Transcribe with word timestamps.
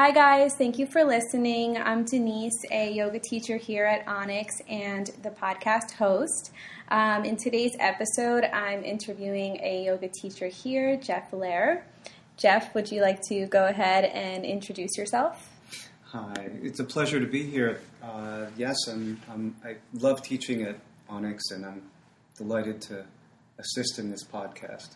Hi, 0.00 0.12
guys. 0.12 0.54
Thank 0.54 0.78
you 0.78 0.86
for 0.86 1.02
listening. 1.02 1.76
I'm 1.76 2.04
Denise, 2.04 2.64
a 2.70 2.92
yoga 2.92 3.18
teacher 3.18 3.56
here 3.56 3.84
at 3.84 4.06
Onyx 4.06 4.54
and 4.68 5.10
the 5.24 5.30
podcast 5.30 5.90
host. 5.90 6.52
Um, 6.88 7.24
in 7.24 7.36
today's 7.36 7.72
episode, 7.80 8.44
I'm 8.44 8.84
interviewing 8.84 9.58
a 9.60 9.86
yoga 9.86 10.06
teacher 10.06 10.46
here, 10.46 10.96
Jeff 10.96 11.32
Lair. 11.32 11.84
Jeff, 12.36 12.72
would 12.76 12.92
you 12.92 13.02
like 13.02 13.20
to 13.22 13.46
go 13.46 13.66
ahead 13.66 14.04
and 14.04 14.44
introduce 14.44 14.96
yourself? 14.96 15.50
Hi, 16.04 16.48
it's 16.62 16.78
a 16.78 16.84
pleasure 16.84 17.18
to 17.18 17.26
be 17.26 17.42
here. 17.42 17.80
Uh, 18.00 18.46
yes, 18.56 18.76
I'm, 18.86 19.20
I'm, 19.28 19.56
I 19.64 19.78
love 19.94 20.22
teaching 20.22 20.62
at 20.62 20.76
Onyx, 21.08 21.50
and 21.50 21.66
I'm 21.66 21.82
delighted 22.36 22.80
to 22.82 23.04
assist 23.58 23.98
in 23.98 24.12
this 24.12 24.22
podcast. 24.22 24.90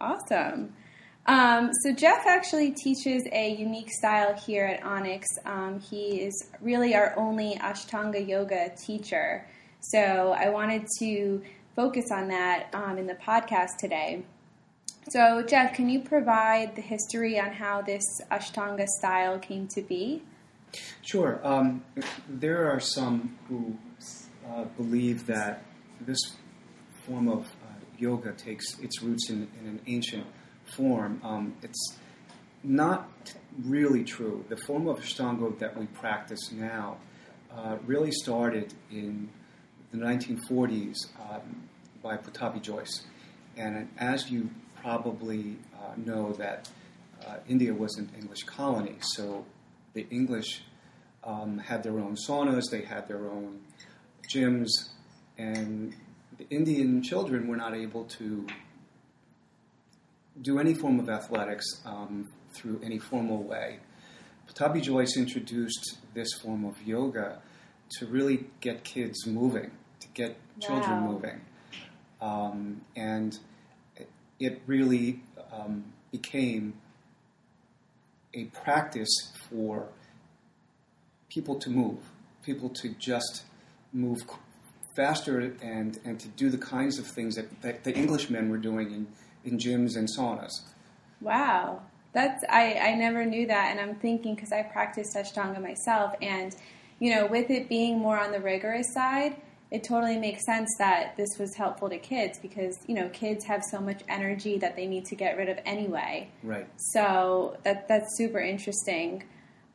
Awesome. 0.00 0.72
Um, 1.26 1.70
so 1.82 1.92
Jeff 1.92 2.26
actually 2.26 2.72
teaches 2.72 3.22
a 3.32 3.54
unique 3.54 3.90
style 3.90 4.34
here 4.34 4.66
at 4.66 4.84
Onyx. 4.84 5.26
Um, 5.46 5.80
he 5.80 6.20
is 6.20 6.50
really 6.60 6.94
our 6.94 7.14
only 7.16 7.54
Ashtanga 7.54 8.26
yoga 8.26 8.72
teacher. 8.76 9.46
So 9.80 10.34
I 10.38 10.50
wanted 10.50 10.86
to 10.98 11.42
focus 11.74 12.06
on 12.12 12.28
that 12.28 12.68
um, 12.74 12.98
in 12.98 13.06
the 13.06 13.14
podcast 13.14 13.78
today. 13.78 14.24
So 15.10 15.42
Jeff, 15.42 15.74
can 15.74 15.88
you 15.88 16.00
provide 16.00 16.76
the 16.76 16.82
history 16.82 17.38
on 17.38 17.52
how 17.52 17.82
this 17.82 18.04
Ashtanga 18.30 18.86
style 18.86 19.38
came 19.38 19.66
to 19.68 19.82
be? 19.82 20.22
Sure. 21.02 21.40
Um, 21.44 21.84
there 22.28 22.70
are 22.70 22.80
some 22.80 23.38
who 23.48 23.76
uh, 24.50 24.64
believe 24.76 25.26
that 25.26 25.62
this 26.00 26.18
form 27.06 27.28
of 27.28 27.46
uh, 27.46 27.74
yoga 27.98 28.32
takes 28.32 28.78
its 28.80 29.02
roots 29.02 29.30
in, 29.30 29.48
in 29.60 29.68
an 29.68 29.80
ancient 29.86 30.26
form. 30.76 31.20
Um, 31.22 31.54
it's 31.62 31.96
not 32.62 33.08
really 33.62 34.04
true. 34.04 34.44
The 34.48 34.56
form 34.56 34.88
of 34.88 34.98
Ashtanga 34.98 35.58
that 35.58 35.76
we 35.76 35.86
practice 35.86 36.50
now 36.52 36.96
uh, 37.54 37.76
really 37.86 38.10
started 38.10 38.74
in 38.90 39.28
the 39.92 39.98
1940s 39.98 40.96
um, 41.20 41.68
by 42.02 42.16
Pattabhi 42.16 42.60
Jois. 42.60 43.02
And 43.56 43.88
as 43.98 44.30
you 44.30 44.50
probably 44.82 45.56
uh, 45.76 45.92
know, 45.96 46.32
that 46.32 46.68
uh, 47.24 47.36
India 47.48 47.72
was 47.72 47.96
an 47.96 48.10
English 48.18 48.42
colony, 48.44 48.96
so 49.00 49.44
the 49.92 50.06
English 50.10 50.62
um, 51.22 51.58
had 51.58 51.82
their 51.82 51.98
own 51.98 52.16
saunas, 52.16 52.64
they 52.70 52.82
had 52.82 53.08
their 53.08 53.30
own 53.30 53.60
gyms, 54.28 54.68
and 55.38 55.94
the 56.38 56.46
Indian 56.50 57.02
children 57.02 57.46
were 57.46 57.56
not 57.56 57.74
able 57.74 58.04
to 58.04 58.46
do 60.40 60.58
any 60.58 60.74
form 60.74 60.98
of 60.98 61.08
athletics 61.08 61.66
um, 61.84 62.28
through 62.52 62.80
any 62.82 62.98
formal 62.98 63.42
way. 63.42 63.78
Pattabhi 64.48 64.82
Jois 64.82 65.16
introduced 65.16 65.98
this 66.12 66.32
form 66.34 66.64
of 66.64 66.80
yoga 66.82 67.40
to 67.98 68.06
really 68.06 68.46
get 68.60 68.84
kids 68.84 69.26
moving, 69.26 69.70
to 70.00 70.08
get 70.08 70.36
children 70.60 71.00
moving. 71.00 71.40
Um, 72.20 72.82
and 72.96 73.38
it 74.40 74.62
really 74.66 75.22
um, 75.52 75.84
became 76.10 76.74
a 78.32 78.44
practice 78.46 79.32
for 79.48 79.88
people 81.28 81.56
to 81.56 81.70
move, 81.70 81.98
people 82.42 82.68
to 82.68 82.88
just 82.98 83.44
move 83.92 84.18
faster 84.96 85.38
and, 85.62 85.98
and 86.04 86.18
to 86.20 86.28
do 86.28 86.50
the 86.50 86.58
kinds 86.58 86.98
of 86.98 87.06
things 87.06 87.36
that, 87.36 87.62
that 87.62 87.84
the 87.84 87.96
Englishmen 87.96 88.48
were 88.48 88.58
doing 88.58 88.90
in, 88.92 89.06
in 89.44 89.58
gyms 89.58 89.96
and 89.96 90.08
saunas. 90.08 90.52
Wow. 91.20 91.82
That's 92.12 92.44
I, 92.48 92.74
I 92.74 92.94
never 92.94 93.24
knew 93.24 93.46
that 93.48 93.70
and 93.70 93.80
I'm 93.80 93.96
thinking 93.96 94.34
because 94.34 94.52
I 94.52 94.62
practiced 94.62 95.16
Ashtanga 95.16 95.60
myself 95.60 96.14
and 96.22 96.54
you 97.00 97.14
know 97.14 97.26
with 97.26 97.50
it 97.50 97.68
being 97.68 97.98
more 97.98 98.18
on 98.18 98.30
the 98.30 98.40
rigorous 98.40 98.92
side 98.94 99.36
it 99.70 99.82
totally 99.82 100.16
makes 100.18 100.44
sense 100.46 100.70
that 100.78 101.16
this 101.16 101.36
was 101.40 101.56
helpful 101.56 101.88
to 101.88 101.98
kids 101.98 102.38
because 102.38 102.78
you 102.86 102.94
know 102.94 103.08
kids 103.08 103.44
have 103.46 103.64
so 103.64 103.80
much 103.80 104.02
energy 104.08 104.58
that 104.58 104.76
they 104.76 104.86
need 104.86 105.04
to 105.06 105.16
get 105.16 105.36
rid 105.36 105.48
of 105.48 105.58
anyway 105.66 106.28
Right. 106.44 106.68
so 106.76 107.56
that 107.64 107.88
that's 107.88 108.16
super 108.16 108.38
interesting 108.38 109.24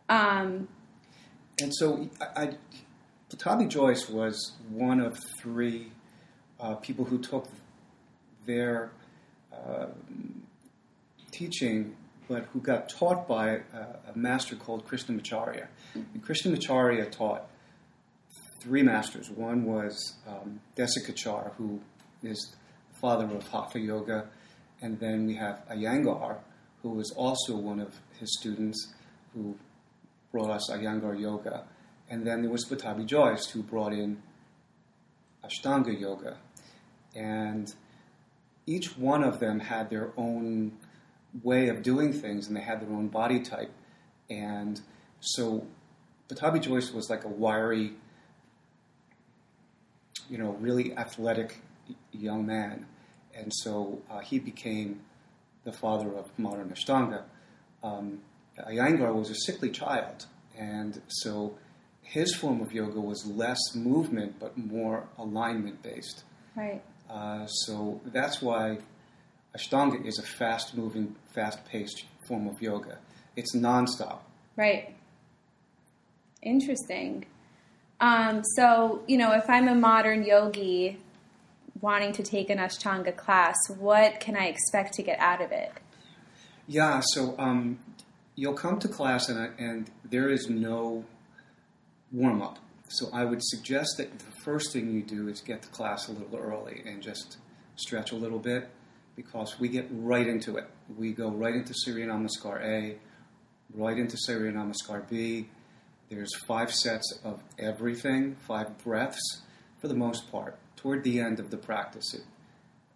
um, 0.08 0.70
And 1.62 1.76
so 1.76 2.08
I, 2.22 2.44
I, 2.44 2.50
Pattabhi 3.30 3.68
Jois 3.68 4.10
was 4.10 4.54
one 4.70 5.02
of 5.02 5.20
three 5.42 5.92
uh, 6.60 6.76
people 6.76 7.04
who 7.04 7.18
took 7.20 7.48
their 8.46 8.92
uh, 9.54 9.88
teaching, 11.32 11.96
but 12.28 12.46
who 12.54 12.60
got 12.60 12.90
taught 12.90 13.28
by 13.28 13.50
a, 13.50 14.12
a 14.14 14.16
master 14.16 14.56
called 14.56 14.88
Krishnamacharya. 14.88 15.68
And 15.94 16.24
Krishnamacharya 16.24 17.12
taught 17.12 17.50
three 18.60 18.84
masters. 18.84 19.30
One 19.30 19.64
was 19.66 20.16
um, 20.28 20.60
Desikachar, 20.76 21.54
who 21.56 21.80
is 22.24 22.56
the 22.94 23.00
father 23.00 23.26
of 23.26 23.48
Hatha 23.48 23.80
Yoga, 23.80 24.28
and 24.82 25.00
then 25.00 25.26
we 25.26 25.36
have 25.36 25.64
Iyengar, 25.70 26.38
who 26.82 26.90
was 26.90 27.12
also 27.12 27.56
one 27.56 27.80
of 27.80 27.94
his 28.20 28.38
students, 28.40 28.94
who 29.34 29.58
brought 30.32 30.50
us 30.50 30.70
Iyengar 30.70 31.20
Yoga. 31.20 31.66
And 32.10 32.26
then 32.26 32.42
there 32.42 32.52
was 32.52 32.66
Pattabhi 32.66 33.06
Jois, 33.06 33.50
who 33.52 33.62
brought 33.62 33.94
in 33.94 34.22
Ashtanga 35.44 36.00
Yoga. 36.00 36.38
And 37.16 37.74
each 38.70 38.96
one 38.98 39.24
of 39.24 39.40
them 39.40 39.60
had 39.60 39.90
their 39.90 40.12
own 40.16 40.72
way 41.42 41.70
of 41.70 41.82
doing 41.82 42.14
things, 42.14 42.48
and 42.48 42.56
they 42.56 42.62
had 42.62 42.80
their 42.82 42.96
own 42.96 43.08
body 43.08 43.40
type. 43.40 43.72
And 44.30 44.80
so 45.20 45.66
Pattabhi 46.28 46.62
Jois 46.62 46.92
was 46.92 47.10
like 47.10 47.24
a 47.24 47.30
wiry, 47.30 47.94
you 50.30 50.38
know, 50.38 50.52
really 50.60 50.96
athletic 50.96 51.62
young 52.12 52.46
man. 52.46 52.86
And 53.34 53.52
so 53.52 54.04
uh, 54.10 54.20
he 54.20 54.38
became 54.38 55.02
the 55.64 55.72
father 55.72 56.14
of 56.14 56.30
modern 56.38 56.70
Ashtanga. 56.70 57.24
Um, 57.84 58.20
Iyengar 58.60 59.16
was 59.16 59.32
a 59.32 59.36
sickly 59.36 59.72
child, 59.72 60.26
and 60.56 61.02
so 61.08 61.56
his 62.04 62.36
form 62.36 62.62
of 62.62 62.72
yoga 62.72 63.00
was 63.00 63.26
less 63.26 63.60
movement 63.74 64.36
but 64.40 64.58
more 64.58 65.08
alignment 65.18 65.82
based. 65.82 66.24
right 66.56 66.84
Uh, 67.10 67.46
so 67.48 68.00
that's 68.06 68.42
why 68.42 68.78
Ashtanga 69.58 70.06
is 70.06 70.20
a 70.20 70.24
fast 70.24 70.76
moving, 70.78 71.16
fast 71.34 71.66
paced 71.66 72.06
form 72.28 72.48
of 72.48 72.62
yoga. 72.62 73.00
It's 73.36 73.56
nonstop. 73.56 74.20
right 74.56 74.96
interesting 76.42 77.26
um, 78.00 78.42
so 78.56 79.02
you 79.08 79.18
know 79.18 79.34
if 79.34 79.50
I'm 79.50 79.68
a 79.68 79.76
modern 79.76 80.24
yogi 80.24 80.98
wanting 81.82 82.14
to 82.14 82.24
take 82.24 82.50
an 82.50 82.58
Ashtanga 82.58 83.16
class 83.16 83.56
what 83.78 84.20
can 84.20 84.36
I 84.38 84.46
expect 84.48 84.94
to 84.96 85.04
get 85.04 85.20
out 85.20 85.42
of 85.42 85.52
it 85.52 85.72
Yeah, 86.68 87.02
so 87.14 87.36
um, 87.40 87.80
you'll 88.36 88.54
come 88.54 88.80
to 88.80 88.88
class 88.88 89.28
and, 89.28 89.52
and 89.58 89.90
there 90.08 90.30
is 90.30 90.50
no 90.50 91.04
warm 92.12 92.42
up. 92.44 92.60
So 92.90 93.08
I 93.14 93.24
would 93.24 93.44
suggest 93.44 93.98
that 93.98 94.18
the 94.18 94.32
first 94.44 94.74
thing 94.74 94.92
you 94.92 95.04
do 95.04 95.28
is 95.28 95.42
get 95.42 95.62
to 95.62 95.70
class 95.70 96.08
a 96.08 96.12
little 96.12 96.38
early 96.38 96.82
and 96.88 97.04
just 97.04 97.38
stretch 97.76 98.12
a 98.12 98.16
little 98.16 98.40
bit 98.40 98.68
because 99.16 99.60
we 99.60 99.70
get 99.70 99.88
right 99.92 100.26
into 100.26 100.58
it. 100.58 100.68
We 100.98 101.14
go 101.14 101.30
right 101.30 101.54
into 101.54 101.74
Surya 101.76 102.08
Namaskar 102.08 102.64
A, 102.64 102.98
right 103.76 103.98
into 103.98 104.18
Surya 104.18 104.52
Namaskar 104.52 105.08
B. 105.08 105.50
There's 106.10 106.36
five 106.48 106.74
sets 106.74 107.20
of 107.24 107.44
everything, 107.60 108.36
five 108.48 108.76
breaths 108.80 109.42
for 109.80 109.88
the 109.88 109.94
most 109.94 110.32
part. 110.32 110.58
Toward 110.76 111.04
the 111.04 111.20
end 111.20 111.40
of 111.40 111.52
the 111.52 111.58
practice, 111.58 112.16
it, 112.16 112.24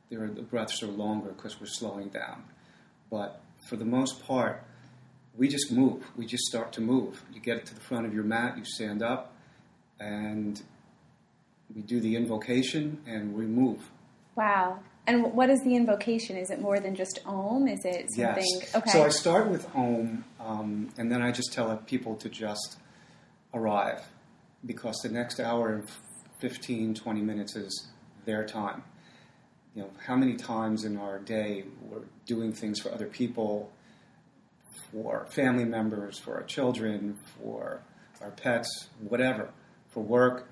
there 0.10 0.24
are, 0.24 0.28
the 0.28 0.42
breaths 0.42 0.82
are 0.82 0.88
longer 0.88 1.34
because 1.34 1.60
we're 1.62 1.68
slowing 1.68 2.10
down. 2.10 2.46
But 3.12 3.42
for 3.70 3.76
the 3.76 3.86
most 3.86 4.26
part, 4.26 4.64
we 5.38 5.48
just 5.48 5.72
move. 5.72 6.04
We 6.16 6.26
just 6.26 6.46
start 6.46 6.74
to 6.74 6.82
move. 6.82 7.22
You 7.32 7.42
get 7.42 7.64
to 7.68 7.76
the 7.76 7.82
front 7.82 8.08
of 8.08 8.14
your 8.14 8.24
mat, 8.24 8.58
you 8.58 8.66
stand 8.66 9.04
up, 9.04 9.33
and 10.00 10.62
we 11.74 11.82
do 11.82 12.00
the 12.00 12.16
invocation 12.16 13.02
and 13.06 13.34
we 13.34 13.46
move. 13.46 13.80
Wow. 14.36 14.80
And 15.06 15.34
what 15.34 15.50
is 15.50 15.62
the 15.64 15.76
invocation? 15.76 16.38
Is 16.38 16.50
it 16.50 16.62
more 16.62 16.80
than 16.80 16.96
just 16.96 17.20
Om? 17.26 17.68
Is 17.68 17.84
it 17.84 18.10
something? 18.16 18.46
Yes. 18.62 18.76
Okay. 18.76 18.90
So 18.92 19.04
I 19.04 19.10
start 19.10 19.50
with 19.50 19.68
Om, 19.76 20.24
um, 20.40 20.90
and 20.98 21.12
then 21.12 21.22
I 21.22 21.32
just 21.32 21.52
tell 21.52 21.76
people 21.78 22.16
to 22.18 22.30
just 22.30 22.78
arrive 23.54 24.02
because 24.66 24.96
the 25.04 25.10
next 25.10 25.42
hour 25.42 25.74
and 25.74 25.90
15, 26.40 26.96
20 26.96 27.22
minutes 27.22 27.56
is 27.56 27.88
their 28.26 28.46
time. 28.46 28.84
You 29.76 29.84
know, 29.84 29.90
how 30.06 30.16
many 30.16 30.36
times 30.36 30.86
in 30.86 30.98
our 30.98 31.20
day 31.20 31.66
we're 31.82 32.06
doing 32.26 32.54
things 32.54 32.80
for 32.80 32.92
other 32.92 33.08
people, 33.08 33.72
for 34.92 35.26
family 35.32 35.66
members, 35.66 36.18
for 36.18 36.36
our 36.36 36.44
children, 36.44 37.18
for 37.42 37.82
our 38.22 38.32
pets, 38.32 38.88
whatever, 39.00 39.50
for 39.94 40.02
work. 40.02 40.50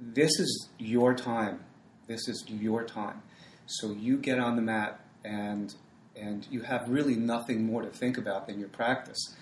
This 0.00 0.38
is 0.38 0.68
your 0.78 1.14
time. 1.14 1.60
This 2.06 2.28
is 2.28 2.44
your 2.48 2.84
time. 2.84 3.22
So 3.66 3.92
you 3.92 4.18
get 4.18 4.38
on 4.38 4.56
the 4.56 4.62
mat 4.62 5.00
and 5.24 5.74
and 6.16 6.46
you 6.50 6.60
have 6.60 6.88
really 6.88 7.16
nothing 7.16 7.66
more 7.66 7.82
to 7.82 7.90
think 7.90 8.18
about 8.18 8.46
than 8.46 8.58
your 8.58 8.68
practice. 8.68 9.34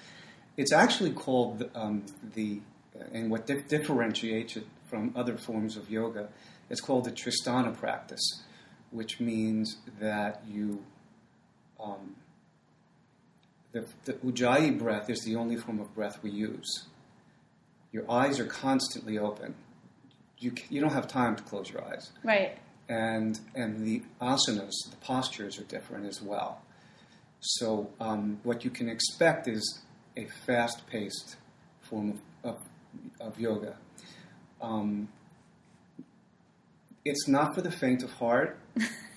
It's 0.57 0.73
actually 0.73 1.13
called 1.13 1.69
um, 1.75 2.05
the, 2.35 2.61
and 3.13 3.31
what 3.31 3.47
di- 3.47 3.63
differentiates 3.69 4.57
it 4.57 4.67
from 4.89 5.13
other 5.17 5.37
forms 5.37 5.77
of 5.77 5.91
yoga, 5.91 6.29
it's 6.71 6.81
called 6.81 7.05
the 7.05 7.11
Tristhana 7.11 7.77
practice, 7.77 8.43
which 8.91 9.21
means 9.21 9.77
that 10.01 10.43
you, 10.49 10.83
um, 11.83 12.17
the, 13.73 13.87
the 14.05 14.15
Ujjayi 14.15 14.79
breath 14.79 15.09
is 15.09 15.21
the 15.25 15.37
only 15.37 15.57
form 15.57 15.81
of 15.81 15.95
breath 15.95 16.23
we 16.23 16.31
use. 16.31 16.87
Your 17.93 18.11
eyes 18.11 18.41
are 18.41 18.47
constantly 18.47 19.19
open. 19.19 19.55
You, 20.39 20.53
you 20.71 20.81
don't 20.81 20.93
have 20.93 21.07
time 21.07 21.37
to 21.37 21.43
close 21.43 21.71
your 21.71 21.85
eyes. 21.85 22.11
Right. 22.25 22.59
And, 22.89 23.39
and 23.55 23.87
the 23.87 24.03
asanas, 24.21 24.73
the 24.91 24.97
postures 25.01 25.59
are 25.59 25.65
different 25.65 26.07
as 26.07 26.21
well. 26.21 26.63
So, 27.41 27.91
um, 28.01 28.41
what 28.45 28.65
you 28.65 28.71
can 28.71 28.89
expect 28.89 29.49
is 29.49 29.83
a 30.17 30.27
fast 30.47 30.87
paced 30.87 31.37
form 31.81 32.21
of, 32.45 32.55
of, 32.55 32.59
of 33.21 33.39
yoga. 33.39 33.77
Um, 34.61 35.09
it's 37.05 37.27
not 37.27 37.55
for 37.55 37.63
the 37.63 37.71
faint 37.71 38.03
of 38.03 38.13
heart. 38.13 38.59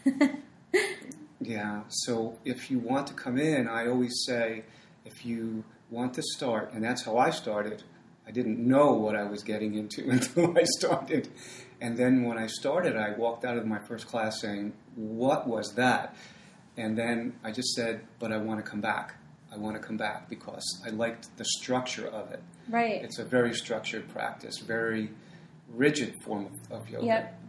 yeah, 1.39 1.83
so 1.87 2.37
if 2.43 2.71
you 2.71 2.79
want 2.79 3.07
to 3.07 3.13
come 3.13 3.37
in, 3.37 3.67
I 3.67 3.87
always 3.87 4.23
say 4.25 4.63
if 5.05 5.25
you 5.25 5.63
want 5.91 6.15
to 6.15 6.23
start, 6.23 6.73
and 6.73 6.83
that's 6.83 7.03
how 7.03 7.17
I 7.17 7.29
started, 7.29 7.83
I 8.27 8.31
didn't 8.31 8.59
know 8.59 8.93
what 8.93 9.15
I 9.15 9.23
was 9.23 9.43
getting 9.43 9.75
into 9.75 10.09
until 10.09 10.57
I 10.57 10.63
started. 10.63 11.29
And 11.81 11.97
then 11.97 12.23
when 12.23 12.37
I 12.37 12.47
started, 12.47 12.95
I 12.95 13.11
walked 13.11 13.45
out 13.45 13.57
of 13.57 13.65
my 13.65 13.79
first 13.79 14.07
class 14.07 14.41
saying, 14.41 14.73
What 14.95 15.47
was 15.47 15.73
that? 15.75 16.15
And 16.77 16.97
then 16.97 17.33
I 17.43 17.51
just 17.51 17.69
said, 17.69 18.01
But 18.19 18.31
I 18.31 18.37
want 18.37 18.63
to 18.63 18.69
come 18.69 18.81
back. 18.81 19.15
I 19.53 19.57
want 19.57 19.75
to 19.75 19.81
come 19.81 19.97
back 19.97 20.29
because 20.29 20.63
I 20.85 20.89
liked 20.89 21.35
the 21.37 21.45
structure 21.45 22.07
of 22.07 22.31
it. 22.31 22.41
Right. 22.69 23.01
It's 23.03 23.19
a 23.19 23.25
very 23.25 23.53
structured 23.53 24.09
practice, 24.09 24.59
very 24.59 25.11
rigid 25.69 26.15
form 26.23 26.47
of, 26.47 26.81
of 26.81 26.89
yoga. 26.89 27.05
Yep. 27.05 27.41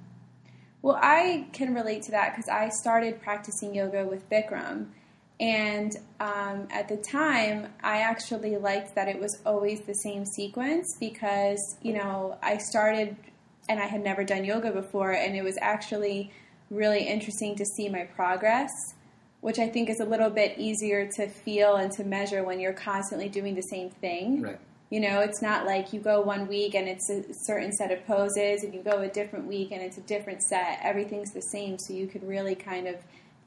Well, 0.83 0.99
I 1.01 1.49
can 1.53 1.75
relate 1.75 2.03
to 2.03 2.13
that 2.13 2.33
because 2.35 2.49
I 2.49 2.69
started 2.69 3.21
practicing 3.21 3.75
yoga 3.75 4.05
with 4.05 4.29
Bikram. 4.31 4.89
And 5.39 5.93
um, 6.19 6.67
at 6.71 6.89
the 6.89 6.97
time, 6.97 7.69
I 7.83 7.99
actually 7.99 8.57
liked 8.57 8.95
that 8.95 9.09
it 9.09 9.21
was 9.21 9.39
always 9.45 9.81
the 9.81 9.95
same 9.95 10.25
sequence 10.25 10.97
because, 10.99 11.77
you 11.83 11.93
know, 11.93 12.39
I 12.43 12.57
started 12.57 13.17
and 13.69 13.79
I 13.81 13.87
had 13.87 14.03
never 14.03 14.25
done 14.25 14.45
yoga 14.45 14.71
before, 14.71 15.13
and 15.13 15.37
it 15.37 15.43
was 15.43 15.59
actually 15.61 16.33
really 16.71 17.07
interesting 17.07 17.55
to 17.57 17.65
see 17.65 17.89
my 17.89 18.05
progress, 18.05 18.71
which 19.41 19.59
I 19.59 19.69
think 19.69 19.91
is 19.91 20.01
a 20.01 20.05
little 20.05 20.31
bit 20.31 20.57
easier 20.57 21.07
to 21.17 21.29
feel 21.29 21.77
and 21.77 21.91
to 21.93 22.05
measure 22.05 22.43
when 22.45 22.61
you're 22.61 22.73
constantly 22.73 23.29
doing 23.29 23.55
the 23.55 23.63
same 23.63 23.91
thing. 23.91 24.43
Right. 24.43 24.59
You 24.89 25.01
know, 25.01 25.21
it's 25.21 25.43
not 25.43 25.67
like 25.67 25.93
you 25.93 25.99
go 25.99 26.21
one 26.21 26.47
week 26.47 26.77
and 26.77 26.89
it's 26.89 27.11
a 27.11 27.25
certain 27.45 27.73
set 27.73 27.91
of 27.91 28.07
poses, 28.07 28.63
and 28.63 28.73
you 28.73 28.83
go 28.83 29.01
a 29.01 29.09
different 29.09 29.47
week 29.47 29.73
and 29.73 29.83
it's 29.83 29.99
a 29.99 30.03
different 30.03 30.43
set. 30.43 30.79
Everything's 30.83 31.33
the 31.33 31.43
same, 31.43 31.77
so 31.77 31.93
you 31.93 32.07
could 32.07 32.27
really 32.27 32.55
kind 32.55 32.87
of 32.87 32.95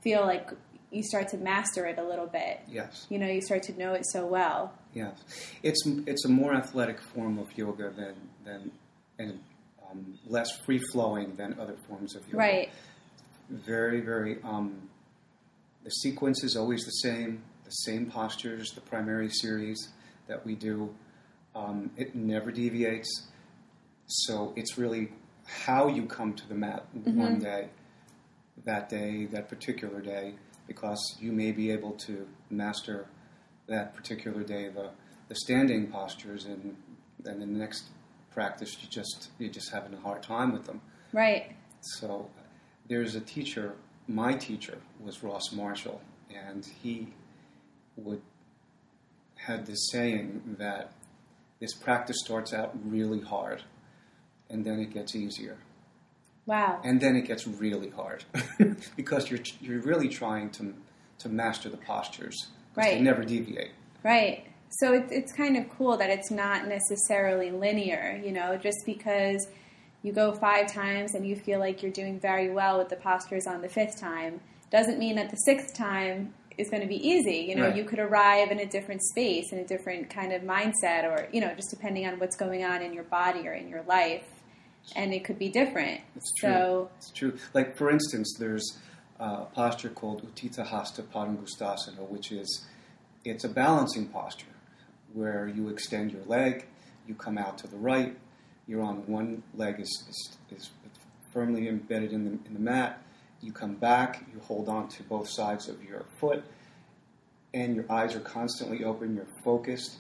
feel 0.02 0.22
like 0.22 0.52
you 0.92 1.04
start 1.04 1.28
to 1.30 1.38
master 1.38 1.86
it 1.86 1.98
a 2.00 2.04
little 2.04 2.28
bit. 2.28 2.62
Yes. 2.68 3.06
You 3.10 3.20
know, 3.20 3.28
you 3.28 3.42
start 3.42 3.64
to 3.64 3.78
know 3.78 3.94
it 3.94 4.06
so 4.06 4.26
well. 4.26 4.74
Yes, 4.94 5.22
it's 5.62 5.86
it's 6.08 6.26
a 6.26 6.30
more 6.30 6.54
athletic 6.54 7.02
form 7.02 7.38
of 7.38 7.56
yoga 7.56 7.92
than 7.92 8.16
than 8.44 8.72
and 9.20 9.40
um, 9.90 10.18
less 10.26 10.50
free 10.66 10.80
flowing 10.92 11.36
than 11.36 11.60
other 11.60 11.78
forms 11.88 12.16
of 12.16 12.24
yoga. 12.26 12.38
Right. 12.38 12.70
Very 13.50 14.02
very. 14.02 14.42
Um, 14.44 14.90
the 15.84 15.92
sequence 15.92 16.44
is 16.44 16.56
always 16.56 16.84
the 16.86 16.92
same. 16.92 17.44
The 17.66 17.72
same 17.72 18.10
postures. 18.10 18.72
The 18.72 18.82
primary 18.82 19.30
series 19.30 19.90
that 20.28 20.46
we 20.46 20.56
do. 20.56 20.94
Um, 21.56 21.92
it 21.98 22.16
never 22.16 22.52
deviates. 22.52 23.28
So 24.06 24.54
it's 24.56 24.78
really 24.78 25.10
how 25.46 25.88
you 25.88 26.06
come 26.06 26.34
to 26.34 26.48
the 26.48 26.56
mat 26.56 26.86
one 26.94 27.40
day, 27.40 27.70
that 28.66 28.90
day, 28.90 29.26
that 29.26 29.50
particular 29.50 30.00
day, 30.02 30.36
because 30.70 31.18
you 31.20 31.34
may 31.34 31.52
be 31.52 31.72
able 31.72 31.92
to 31.94 32.26
master 32.50 33.08
that 33.68 33.94
particular 33.94 34.44
day 34.44 34.70
the, 34.70 34.92
the 35.28 35.36
standing 35.36 35.88
postures, 35.88 36.46
and 36.46 36.78
then 37.20 37.42
in 37.42 37.54
the 37.54 37.60
next 37.60 37.86
practice 38.32 38.78
you 38.82 38.88
just 38.88 39.30
you're 39.40 39.52
just 39.52 39.72
having 39.72 39.94
a 39.94 40.00
hard 40.00 40.24
time 40.24 40.54
with 40.54 40.66
them. 40.66 40.80
Right. 41.12 41.56
So 41.82 42.30
there's 42.88 43.16
a 43.16 43.22
teacher. 43.22 43.74
My 44.08 44.34
teacher 44.34 44.78
was 45.00 45.22
Ross 45.24 45.52
Marshall, 45.52 46.00
and 46.34 46.66
he 46.82 47.14
would 47.98 48.22
had 49.36 49.66
this 49.66 49.90
saying 49.92 50.56
that 50.60 50.94
this 51.60 51.74
practice 51.74 52.18
starts 52.24 52.54
out 52.54 52.72
really 52.86 53.22
hard, 53.22 53.64
and 54.50 54.64
then 54.64 54.80
it 54.80 54.94
gets 54.94 55.16
easier, 55.16 55.58
Wow. 56.50 56.82
and 56.84 57.00
then 57.00 57.16
it 57.16 57.26
gets 57.28 57.48
really 57.48 57.90
hard 57.92 58.24
because 58.96 59.30
you're 59.30 59.40
you're 59.62 59.82
really 59.82 60.10
trying 60.10 60.50
to 60.58 60.74
to 61.20 61.30
master 61.30 61.70
the 61.70 61.78
postures. 61.78 62.38
'cause 62.74 62.86
They 62.86 62.94
Right. 62.96 63.02
never 63.02 63.24
deviate. 63.24 63.72
Right. 64.04 64.46
So 64.80 64.94
it's 64.94 65.12
it's 65.12 65.32
kind 65.34 65.56
of 65.58 65.70
cool 65.78 65.96
that 65.98 66.10
it's 66.10 66.32
not 66.32 66.68
necessarily 66.68 67.52
linear, 67.52 68.20
you 68.24 68.32
know, 68.32 68.58
just 68.58 68.80
because 68.86 69.48
you 70.04 70.12
go 70.14 70.32
five 70.34 70.72
times 70.72 71.14
and 71.16 71.28
you 71.28 71.36
feel 71.36 71.60
like 71.60 71.84
you're 71.84 71.92
doing 71.92 72.20
very 72.20 72.50
well 72.50 72.78
with 72.80 72.90
the 72.90 72.96
postures 72.96 73.46
on 73.48 73.62
the 73.62 73.68
fifth 73.70 74.00
time 74.00 74.40
doesn't 74.72 74.98
mean 75.00 75.16
that 75.18 75.30
the 75.30 75.36
sixth 75.38 75.74
time 75.76 76.34
is 76.58 76.70
going 76.70 76.82
to 76.82 76.88
be 76.88 77.02
easy. 77.14 77.46
You 77.50 77.56
know, 77.56 77.64
Right. 77.68 77.76
you 77.76 77.84
could 77.84 78.00
arrive 78.00 78.50
in 78.52 78.60
a 78.60 78.66
different 78.66 79.02
space, 79.02 79.52
in 79.52 79.60
a 79.60 79.66
different 79.66 80.10
kind 80.10 80.32
of 80.34 80.42
mindset, 80.44 81.04
or, 81.06 81.28
you 81.32 81.42
know, 81.42 81.54
just 81.56 81.70
depending 81.70 82.06
on 82.08 82.20
what's 82.20 82.36
going 82.38 82.64
on 82.64 82.82
in 82.82 82.94
your 82.94 83.06
body 83.06 83.48
or 83.48 83.54
in 83.54 83.68
your 83.70 83.84
life. 83.84 84.26
And 84.96 85.14
it 85.14 85.24
could 85.24 85.40
be 85.40 85.50
different. 85.50 86.02
It's 86.16 86.32
true. 86.34 86.50
So, 86.50 86.90
It's 86.98 87.12
true. 87.12 87.38
Like 87.54 87.78
for 87.78 87.90
instance, 87.90 88.36
there's 88.40 88.78
a 89.20 89.46
posture 89.46 89.90
called 89.90 90.24
Utthita 90.24 90.66
Hasta 90.66 91.04
Padangusthasana, 91.04 92.08
which 92.10 92.32
is 92.32 92.66
it's 93.26 93.44
a 93.44 93.50
balancing 93.50 94.08
posture 94.08 94.48
where 95.14 95.48
you 95.48 95.70
extend 95.70 96.12
your 96.12 96.24
leg, 96.26 96.66
you 97.08 97.16
come 97.16 97.38
out 97.38 97.58
to 97.60 97.68
the 97.68 97.78
right, 97.78 98.16
you're 98.68 98.84
on 98.84 99.06
one 99.08 99.44
leg 99.56 99.80
is, 99.80 100.04
is, 100.10 100.38
is 100.56 100.70
firmly 101.34 101.68
embedded 101.68 102.14
in 102.14 102.26
the, 102.26 102.32
in 102.48 102.54
the 102.54 102.60
mat, 102.60 103.02
you 103.42 103.52
come 103.52 103.76
back, 103.76 104.26
you 104.34 104.40
hold 104.42 104.70
on 104.70 104.88
to 104.88 105.04
both 105.04 105.28
sides 105.30 105.68
of 105.68 105.84
your 105.84 106.06
foot, 106.20 106.44
and 107.54 107.76
your 107.76 107.92
eyes 107.92 108.16
are 108.16 108.20
constantly 108.20 108.84
open, 108.84 109.16
you're 109.16 109.28
focused, 109.44 109.98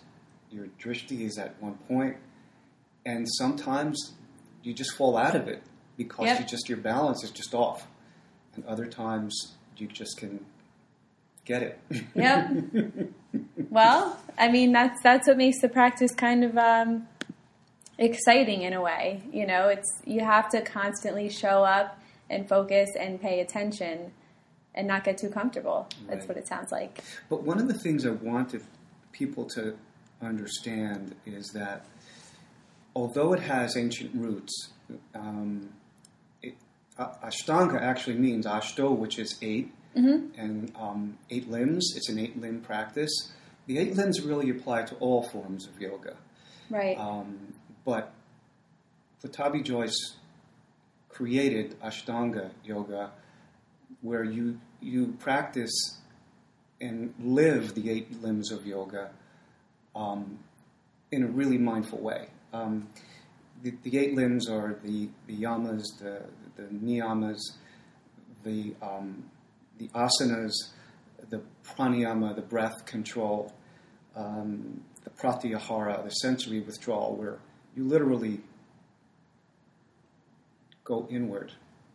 your 0.51 0.67
drishti 0.79 1.21
is 1.21 1.37
at 1.37 1.59
one 1.61 1.75
point, 1.87 2.17
and 3.05 3.27
sometimes 3.37 4.13
you 4.63 4.73
just 4.73 4.95
fall 4.95 5.17
out 5.17 5.35
of 5.35 5.47
it 5.47 5.61
because 5.97 6.27
Yep. 6.27 6.39
you 6.39 6.45
just 6.45 6.69
your 6.69 6.77
balance 6.77 7.23
is 7.23 7.31
just 7.31 7.53
off, 7.53 7.87
and 8.55 8.65
other 8.65 8.85
times 8.85 9.53
you 9.77 9.87
just 9.87 10.17
can 10.17 10.45
get 11.45 11.63
it. 11.63 11.79
Yep. 12.15 12.51
well, 13.69 14.19
I 14.37 14.49
mean 14.49 14.71
that's 14.71 15.01
that's 15.03 15.27
what 15.27 15.37
makes 15.37 15.61
the 15.61 15.69
practice 15.69 16.13
kind 16.13 16.43
of 16.43 16.57
um, 16.57 17.07
exciting 17.97 18.61
in 18.63 18.73
a 18.73 18.81
way. 18.81 19.23
You 19.31 19.45
know, 19.45 19.67
it's 19.69 19.89
you 20.05 20.21
have 20.21 20.49
to 20.49 20.61
constantly 20.61 21.29
show 21.29 21.63
up 21.63 21.99
and 22.29 22.47
focus 22.47 22.89
and 22.99 23.19
pay 23.19 23.39
attention 23.41 24.11
and 24.75 24.87
not 24.87 25.03
get 25.03 25.17
too 25.17 25.29
comfortable. 25.29 25.87
That's 26.07 26.27
what 26.27 26.37
it 26.37 26.47
sounds 26.47 26.71
like. 26.71 27.03
But 27.29 27.43
one 27.43 27.59
of 27.59 27.67
the 27.67 27.73
things 27.73 28.05
I 28.05 28.11
wanted 28.11 28.63
people 29.11 29.45
to 29.55 29.75
understand 30.21 31.15
is 31.25 31.47
that 31.53 31.85
although 32.95 33.33
it 33.33 33.41
has 33.41 33.77
ancient 33.77 34.15
roots, 34.15 34.69
um, 35.15 35.69
it, 36.41 36.55
Ashtanga 36.97 37.81
actually 37.81 38.17
means 38.17 38.45
Ashto, 38.45 38.95
which 38.95 39.19
is 39.19 39.37
8 39.41 39.71
and 39.95 40.71
um, 40.75 41.17
eight 41.29 41.49
limbs. 41.49 41.93
It's 41.95 42.09
an 42.09 42.19
eight 42.19 42.39
limb 42.39 42.61
practice. 42.61 43.31
The 43.67 43.77
eight 43.77 43.95
limbs 43.95 44.21
really 44.21 44.49
apply 44.49 44.83
to 44.83 44.95
all 44.95 45.23
forms 45.23 45.67
of 45.67 45.79
yoga. 45.79 46.15
Right. 46.69 46.97
Um, 46.97 47.53
but 47.85 48.13
Pattabhi 49.23 49.63
Jois 49.63 50.15
created 51.09 51.79
Ashtanga 51.81 52.51
yoga, 52.63 53.11
where 54.01 54.23
you 54.23 54.59
you 54.81 55.15
practice 55.19 55.97
and 56.79 57.13
live 57.19 57.75
the 57.75 57.89
eight 57.89 58.21
limbs 58.21 58.51
of 58.51 58.65
yoga 58.65 59.09
um, 59.95 60.39
in 61.11 61.23
a 61.23 61.27
really 61.27 61.57
mindful 61.57 61.99
way. 61.99 62.27
Um, 62.53 62.87
the, 63.61 63.73
the 63.83 63.97
eight 63.97 64.15
limbs 64.15 64.49
are 64.49 64.79
the, 64.83 65.09
the 65.27 65.35
yamas, 65.35 65.83
the, 65.99 66.23
the 66.55 66.63
niyamas, 66.63 67.39
the, 68.43 68.73
um, 68.81 69.23
the 69.77 69.89
asanas, 69.89 70.53
the 71.29 71.41
pranayama, 71.63 72.35
the 72.35 72.41
breath 72.41 72.85
control, 72.85 73.53
um, 74.15 74.81
the 75.03 75.09
pratyahara, 75.09 76.03
the 76.03 76.09
sensory 76.09 76.61
withdrawal, 76.61 77.15
where 77.15 77.39
you 77.75 77.83
literally 77.83 78.41
go 80.83 81.07
inward. 81.09 81.51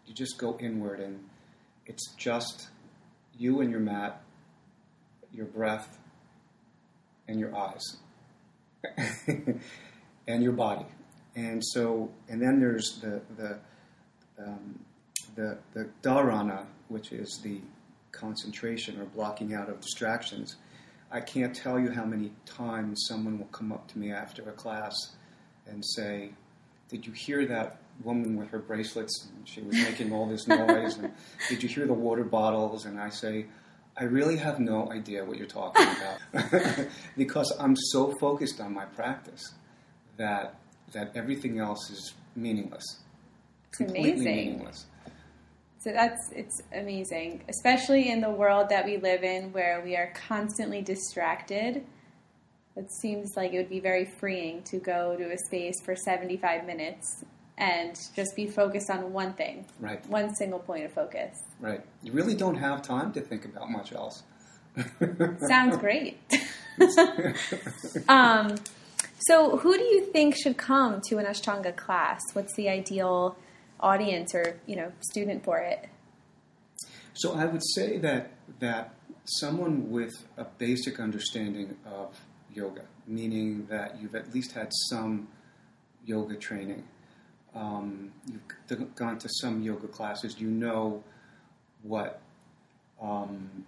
You 0.07 0.15
just 0.15 0.39
go 0.39 0.57
inward, 0.61 1.01
and 1.01 1.25
it's 1.87 2.15
just 2.17 2.69
you 3.37 3.61
and 3.61 3.71
your 3.71 3.81
mat, 3.81 4.23
your 5.33 5.47
breath, 5.47 5.99
and 7.27 7.41
your 7.41 7.55
eyes. 7.57 7.97
and 10.27 10.43
your 10.43 10.53
body. 10.53 10.87
And 11.37 11.63
so, 11.65 12.11
and 12.29 12.41
then 12.41 12.61
there's 12.61 13.01
the 13.01 13.21
the 13.37 13.59
um, 14.39 14.79
the, 15.35 15.59
the 15.73 15.89
dharana, 16.03 16.67
which 16.89 17.13
is 17.13 17.41
the 17.43 17.61
concentration 18.13 19.01
or 19.01 19.05
blocking 19.07 19.55
out 19.55 19.69
of 19.69 19.81
distractions. 19.81 20.57
I 21.11 21.21
can't 21.21 21.55
tell 21.55 21.79
you 21.79 21.91
how 21.91 22.05
many 22.05 22.33
times 22.45 23.05
someone 23.09 23.39
will 23.39 23.47
come 23.47 23.73
up 23.73 23.89
to 23.93 23.99
me 23.99 24.13
after 24.13 24.43
a 24.49 24.53
class 24.53 24.95
and 25.67 25.85
say, 25.85 26.31
"Did 26.89 27.07
you 27.07 27.13
hear 27.13 27.47
that 27.47 27.79
woman 28.03 28.37
with 28.37 28.49
her 28.51 28.59
bracelets? 28.59 29.29
She 29.45 29.61
was 29.61 29.75
making 29.77 30.13
all 30.13 30.29
this 30.29 30.47
noise. 30.47 30.97
And 30.97 31.13
did 31.49 31.63
you 31.63 31.69
hear 31.69 31.87
the 31.87 31.95
water 31.95 32.25
bottles?" 32.25 32.85
And 32.85 33.01
I 33.01 33.11
say, 33.11 33.47
"I 33.97 34.05
really 34.05 34.37
have 34.37 34.61
no 34.61 34.91
idea 34.93 35.25
what 35.25 35.37
you're 35.37 35.47
talking 35.47 35.87
about 36.33 36.87
because 37.17 37.53
I'm 37.59 37.77
so 37.77 38.13
focused 38.19 38.61
on 38.61 38.73
my 38.73 38.85
practice 38.85 39.55
that 40.17 40.57
that 40.93 41.13
everything 41.17 41.59
else 41.59 41.91
is 41.91 42.15
meaningless, 42.37 42.85
It's 43.69 43.79
completely 43.79 44.11
amazing. 44.13 44.37
meaningless." 44.37 44.87
So 45.81 45.93
that's 45.93 46.31
it's 46.33 46.61
amazing, 46.75 47.45
especially 47.49 48.11
in 48.11 48.21
the 48.21 48.31
world 48.31 48.69
that 48.71 48.85
we 48.87 48.97
live 48.97 49.23
in 49.23 49.53
where 49.53 49.83
we 49.85 49.97
are 49.97 50.13
constantly 50.15 50.81
distracted. 50.83 51.85
It 52.77 52.91
seems 53.01 53.37
like 53.37 53.53
it 53.53 53.59
would 53.59 53.69
be 53.71 53.81
very 53.81 54.05
freeing 54.05 54.63
to 54.65 54.79
go 54.79 55.15
to 55.17 55.31
a 55.33 55.39
space 55.47 55.81
for 55.85 55.95
75 55.95 56.67
minutes 56.67 57.25
and 57.57 57.95
just 58.17 58.35
be 58.35 58.49
focused 58.49 58.91
on 58.91 59.13
one 59.13 59.33
thing, 59.35 59.65
Right, 59.79 60.05
one 60.09 60.35
single 60.35 60.59
point 60.59 60.85
of 60.85 60.93
focus. 60.93 61.39
right. 61.61 61.85
You 62.03 62.11
really 62.13 62.35
don't 62.35 62.57
have 62.57 62.83
time 62.83 63.13
to 63.13 63.21
think 63.21 63.45
about 63.45 63.71
much 63.71 63.93
else. 63.93 64.25
Sounds 65.47 65.77
great. 65.85 66.19
um, 68.09 68.57
so, 69.27 69.57
who 69.57 69.77
do 69.77 69.85
you 69.85 70.05
think 70.07 70.37
should 70.37 70.57
come 70.57 71.01
to 71.09 71.19
an 71.19 71.27
Ashtanga 71.27 71.75
class? 71.75 72.21
What's 72.33 72.55
the 72.55 72.69
ideal 72.69 73.37
audience 73.81 74.35
or 74.35 74.59
you 74.67 74.77
know 74.77 74.93
student 75.01 75.45
for 75.45 75.59
it? 75.59 75.89
So 77.15 77.35
I 77.35 77.45
would 77.47 77.63
say 77.75 77.99
that 77.99 78.33
that 78.61 78.95
someone 79.25 79.91
with 79.91 80.13
a 80.37 80.45
basic 80.45 81.01
understanding 81.01 81.77
of 81.87 82.21
yoga, 82.53 82.83
meaning 83.07 83.67
that 83.71 83.99
you've 84.01 84.15
at 84.15 84.35
least 84.35 84.53
had 84.53 84.71
some 84.91 85.29
yoga 86.05 86.37
training, 86.37 86.85
um, 87.55 88.13
you've 88.31 88.95
gone 88.95 89.19
to 89.19 89.29
some 89.41 89.63
yoga 89.63 89.89
classes, 89.89 90.39
you 90.39 90.49
know 90.49 91.03
what 91.83 92.21
um, 93.01 93.65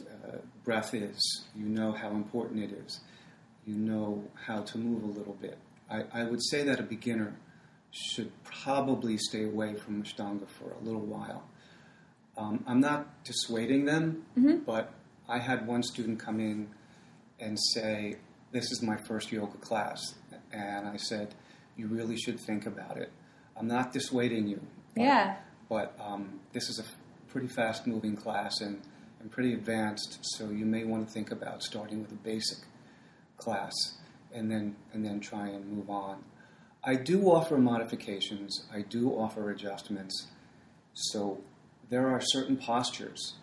uh, 0.00 0.36
breath 0.64 0.92
is, 0.94 1.46
you 1.56 1.66
know 1.66 1.92
how 1.92 2.10
important 2.10 2.62
it 2.62 2.72
is, 2.86 3.00
you 3.68 3.74
know 3.74 4.24
how 4.46 4.62
to 4.62 4.78
move 4.78 5.02
a 5.02 5.18
little 5.18 5.34
bit. 5.34 5.58
I, 5.90 6.04
I 6.12 6.24
would 6.24 6.42
say 6.42 6.62
that 6.64 6.80
a 6.80 6.82
beginner 6.82 7.36
should 7.90 8.32
probably 8.42 9.18
stay 9.18 9.44
away 9.44 9.74
from 9.74 10.02
Ashtanga 10.02 10.48
for 10.48 10.72
a 10.72 10.82
little 10.82 11.02
while. 11.02 11.44
Um, 12.36 12.64
I'm 12.66 12.80
not 12.80 13.24
dissuading 13.24 13.84
them, 13.84 14.24
but 14.64 14.94
I 15.28 15.38
had 15.38 15.66
one 15.66 15.82
student 15.82 16.18
come 16.18 16.40
in 16.40 16.68
and 17.40 17.58
say, 17.74 18.16
This 18.52 18.70
is 18.72 18.82
my 18.82 18.96
first 19.06 19.30
yoga 19.30 19.58
class. 19.58 20.14
And 20.52 20.88
I 20.88 20.96
said, 20.96 21.34
You 21.76 21.88
really 21.88 22.16
should 22.16 22.40
think 22.40 22.64
about 22.66 22.96
it. 22.96 23.10
I'm 23.56 23.66
not 23.66 23.92
dissuading 23.92 24.48
you. 24.48 24.60
But, 24.94 25.02
Yeah. 25.02 25.36
But 25.68 25.94
um, 26.00 26.40
this 26.52 26.70
is 26.70 26.78
a 26.78 26.84
pretty 27.30 27.48
fast 27.48 27.86
moving 27.86 28.16
class 28.16 28.60
and, 28.62 28.80
and 29.20 29.30
pretty 29.30 29.52
advanced, 29.52 30.18
so 30.22 30.48
you 30.48 30.64
may 30.64 30.84
want 30.84 31.06
to 31.06 31.12
think 31.12 31.32
about 31.32 31.62
starting 31.62 32.00
with 32.00 32.12
a 32.12 32.20
basic 32.22 32.58
class 33.38 33.72
and 34.32 34.50
then, 34.50 34.76
and 34.92 35.04
then 35.04 35.20
try 35.20 35.48
and 35.48 35.66
move 35.66 35.88
on. 35.88 36.22
I 36.84 36.94
do 36.94 37.30
offer 37.30 37.58
modifications, 37.58 38.66
I 38.72 38.82
do 38.82 39.10
offer 39.10 39.50
adjustments. 39.50 40.26
So 40.92 41.40
there 41.88 42.08
are 42.08 42.20
certain 42.20 42.56
postures, 42.56 43.34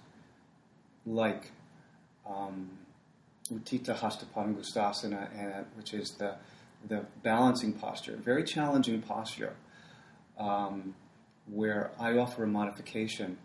like 1.05 1.51
um, 2.27 2.69
Utthita 3.51 3.97
Hastapadangusthasana, 3.97 5.29
and, 5.37 5.65
which 5.75 5.93
is 5.93 6.11
the, 6.17 6.35
the 6.87 7.05
balancing 7.23 7.73
posture, 7.73 8.17
very 8.17 8.43
challenging 8.43 9.01
posture, 9.01 9.55
um, 10.39 10.95
where 11.47 11.91
I 11.99 12.17
offer 12.17 12.43
a 12.43 12.47
modification 12.47 13.37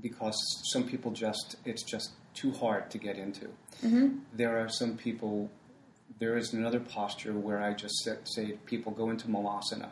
because 0.00 0.36
some 0.72 0.84
people 0.84 1.10
just, 1.12 1.56
it's 1.64 1.82
just 1.82 2.10
too 2.40 2.52
hard 2.52 2.90
to 2.90 2.98
get 2.98 3.16
into. 3.18 3.48
There 4.32 4.58
are 4.58 4.68
some 4.68 4.96
people, 4.96 5.50
there 6.18 6.36
is 6.36 6.52
another 6.52 6.80
posture 6.80 7.32
where 7.32 7.60
I 7.62 7.74
just 7.74 7.94
say, 8.04 8.16
say 8.24 8.52
people 8.66 8.92
go 8.92 9.10
into 9.10 9.28
Malasana 9.28 9.90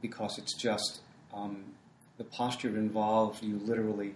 because 0.00 0.38
it's 0.38 0.54
just 0.54 1.00
um, 1.32 1.64
the 2.18 2.24
posture 2.24 2.68
involves 2.76 3.42
you 3.42 3.58
literally 3.64 4.14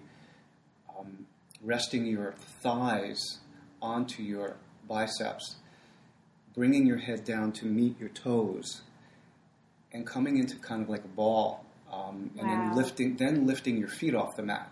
um, 0.99 1.27
resting 1.63 2.07
your 2.07 2.35
thighs 2.63 3.21
onto 3.83 4.23
your 4.23 4.57
biceps, 4.89 5.57
bringing 6.55 6.87
your 6.87 6.99
head 6.99 7.25
down 7.25 7.53
to 7.53 7.67
meet 7.67 7.99
your 8.01 8.09
toes, 8.11 8.83
and 9.93 10.07
coming 10.07 10.39
into 10.39 10.57
kind 10.57 10.83
of 10.83 10.89
like 10.89 11.05
a 11.05 11.09
ball, 11.09 11.65
um, 11.93 12.31
and 12.39 12.49
Wow. 12.49 12.57
then 12.57 12.75
lifting, 12.75 13.17
then 13.17 13.47
lifting 13.47 13.77
your 13.79 13.89
feet 13.89 14.15
off 14.15 14.37
the 14.37 14.43
mat. 14.43 14.71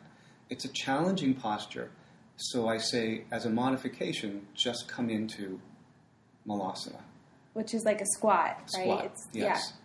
It's 0.50 0.64
a 0.64 0.68
challenging 0.68 1.34
posture, 1.34 1.90
so 2.36 2.68
I 2.68 2.78
say 2.78 3.24
as 3.30 3.46
a 3.46 3.50
modification, 3.50 4.46
just 4.54 4.88
come 4.88 5.10
into 5.10 5.60
Malasana. 6.46 7.00
Which 7.52 7.74
is 7.74 7.84
like 7.84 8.00
a 8.00 8.06
squat, 8.06 8.58
right? 8.74 8.82
Squat. 8.82 9.04
It's, 9.04 9.28
yes. 9.32 9.72
Yeah. 9.72 9.76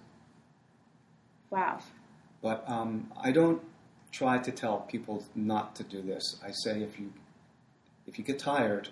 Wow. 1.51 1.79
But 2.41 2.63
um, 2.67 3.11
I 3.21 3.31
don't 3.31 3.61
try 4.11 4.39
to 4.39 4.51
tell 4.51 4.79
people 4.79 5.23
not 5.35 5.75
to 5.75 5.83
do 5.83 6.01
this. 6.01 6.39
I 6.43 6.51
say 6.51 6.81
if 6.81 6.99
you 6.99 7.13
if 8.07 8.17
you 8.17 8.23
get 8.23 8.39
tired, 8.39 8.89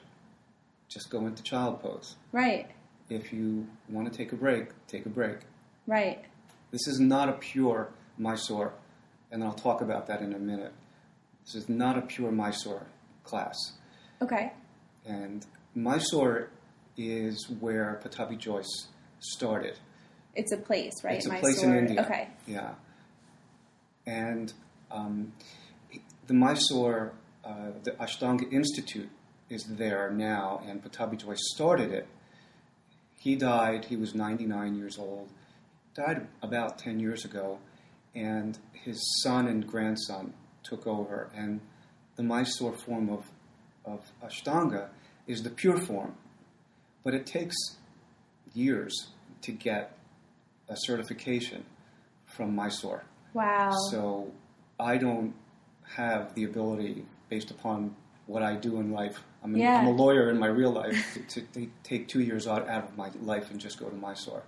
just 0.87 1.09
go 1.09 1.25
into 1.25 1.41
child 1.41 1.81
pose. 1.81 2.15
Right. 2.31 2.69
If 3.09 3.33
you 3.33 3.67
want 3.89 4.11
to 4.11 4.15
take 4.15 4.31
a 4.31 4.35
break, 4.35 4.67
take 4.87 5.05
a 5.05 5.09
break. 5.09 5.37
Right. 5.87 6.23
This 6.71 6.87
is 6.87 6.99
not 6.99 7.29
a 7.29 7.33
pure 7.33 7.89
Mysore, 8.19 8.73
and 9.31 9.43
I'll 9.43 9.53
talk 9.53 9.81
about 9.81 10.05
that 10.07 10.21
in 10.21 10.33
a 10.33 10.39
minute. 10.39 10.73
This 11.45 11.55
is 11.55 11.69
not 11.69 11.97
a 11.97 12.01
pure 12.01 12.31
Mysore 12.31 12.85
class. 13.27 13.55
Okay. 14.21 14.53
And 15.05 15.45
Mysore 15.75 16.49
is 16.97 17.47
where 17.59 17.99
Pattabhi 18.03 18.37
Jois 18.37 18.87
started. 19.19 19.77
It's 20.35 20.51
a 20.51 20.57
place, 20.57 20.93
right? 21.03 21.17
It's 21.17 21.25
a 21.25 21.29
Mysore. 21.29 21.41
place 21.41 21.63
in 21.63 21.75
India. 21.75 22.01
Okay. 22.01 22.29
Yeah. 22.45 22.73
And 24.05 24.53
um, 24.89 25.33
the 26.27 26.33
Mysore, 26.33 27.13
uh, 27.43 27.71
the 27.83 27.91
Ashtanga 27.91 28.51
Institute 28.51 29.09
is 29.49 29.63
there 29.63 30.11
now, 30.11 30.61
and 30.67 30.83
Pattabhi 30.83 31.17
Jois 31.17 31.37
started 31.53 31.91
it. 31.91 32.07
He 33.19 33.35
died, 33.35 33.85
he 33.85 33.95
was 33.95 34.13
99 34.13 34.75
years 34.75 34.97
old, 34.97 35.29
died 35.95 36.27
about 36.41 36.77
10 36.77 36.99
years 36.99 37.25
ago, 37.25 37.59
and 38.13 38.57
his 38.73 39.01
son 39.23 39.47
and 39.47 39.65
grandson 39.65 40.33
took 40.63 40.85
over. 40.85 41.29
And 41.35 41.61
the 42.17 42.23
Mysore 42.23 42.75
form 42.75 43.09
of, 43.09 43.25
of 43.85 44.01
Ashtanga 44.23 44.89
is 45.27 45.43
the 45.43 45.49
pure 45.49 45.79
form, 45.79 46.15
but 47.03 47.13
it 47.13 47.25
takes 47.25 47.55
years 48.53 49.07
to 49.43 49.51
get 49.51 49.97
a 50.67 50.75
certification 50.75 51.63
from 52.25 52.55
Mysore. 52.55 53.05
Wow. 53.33 53.71
So 53.91 54.31
I 54.79 54.97
don't 54.97 55.33
have 55.95 56.33
the 56.35 56.43
ability, 56.43 57.05
based 57.29 57.51
upon 57.51 57.95
what 58.25 58.43
I 58.43 58.55
do 58.55 58.79
in 58.79 58.91
life. 58.91 59.23
I 59.43 59.47
mean, 59.47 59.61
Yeah. 59.61 59.79
I'm 59.79 59.87
a 59.87 59.91
lawyer 59.91 60.29
in 60.29 60.37
my 60.37 60.47
real 60.47 60.71
life 60.71 61.17
to, 61.29 61.41
to 61.53 61.69
take 61.83 62.07
two 62.09 62.19
years 62.21 62.47
out, 62.47 62.67
out 62.67 62.83
of 62.83 62.97
my 62.97 63.09
life 63.21 63.51
and 63.51 63.59
just 63.59 63.79
go 63.79 63.87
to 63.87 63.95
Mysore. 63.95 64.43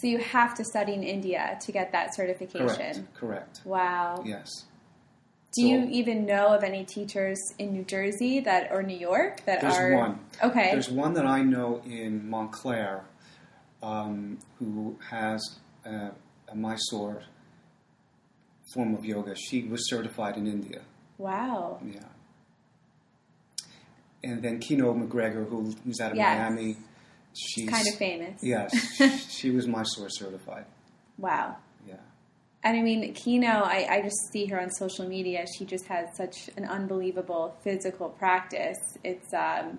So 0.00 0.06
you 0.06 0.18
have 0.18 0.54
to 0.56 0.64
study 0.64 0.92
in 0.92 1.02
India 1.02 1.56
to 1.60 1.72
get 1.72 1.92
that 1.92 2.14
certification. 2.14 2.66
Correct. 2.66 3.14
Correct. 3.14 3.60
Wow. 3.64 4.22
Yes. 4.26 4.50
Do 5.56 5.62
So- 5.62 5.68
you 5.68 5.88
even 5.90 6.26
know 6.26 6.48
of 6.48 6.64
any 6.64 6.84
teachers 6.84 7.38
in 7.58 7.72
New 7.72 7.84
Jersey 7.84 8.40
that 8.40 8.70
or 8.72 8.82
New 8.82 8.96
York 8.96 9.44
that 9.46 9.60
There's 9.60 9.74
are 9.74 9.94
one. 9.96 10.18
Okay. 10.42 10.70
There's 10.72 10.90
one 10.90 11.14
that 11.14 11.26
I 11.26 11.42
know 11.42 11.80
in 11.84 12.28
Montclair 12.28 13.04
um, 13.82 14.38
who 14.58 14.98
has 15.10 15.40
a, 15.84 16.10
a 16.48 16.54
Mysore 16.54 17.22
form 18.72 18.94
of 18.94 19.04
yoga. 19.04 19.34
She 19.36 19.62
was 19.64 19.88
certified 19.88 20.36
in 20.36 20.46
India. 20.46 20.80
wow. 21.18 21.78
Yeah. 21.84 22.00
And 24.22 24.42
then 24.42 24.58
Kino 24.58 24.94
MacGregor, 24.94 25.44
who, 25.44 25.70
who's 25.84 26.00
out 26.00 26.12
of 26.12 26.16
Yes. 26.16 26.38
Miami. 26.50 26.76
She's 27.36 27.68
Kind 27.68 27.86
of 27.86 27.94
famous. 27.96 28.40
Yes, 28.42 28.72
she 29.28 29.50
was 29.50 29.66
Mysore 29.66 30.08
certified. 30.08 30.64
Wow. 31.18 31.56
And 32.64 32.78
I 32.78 32.82
mean, 32.82 33.12
Kino, 33.12 33.46
I, 33.46 33.86
I 33.90 34.02
just 34.02 34.32
see 34.32 34.46
her 34.46 34.58
on 34.58 34.70
social 34.70 35.06
media. 35.06 35.44
She 35.58 35.66
just 35.66 35.86
has 35.86 36.06
such 36.16 36.48
an 36.56 36.64
unbelievable 36.64 37.54
physical 37.62 38.08
practice. 38.08 38.78
It's, 39.04 39.32
um, 39.34 39.78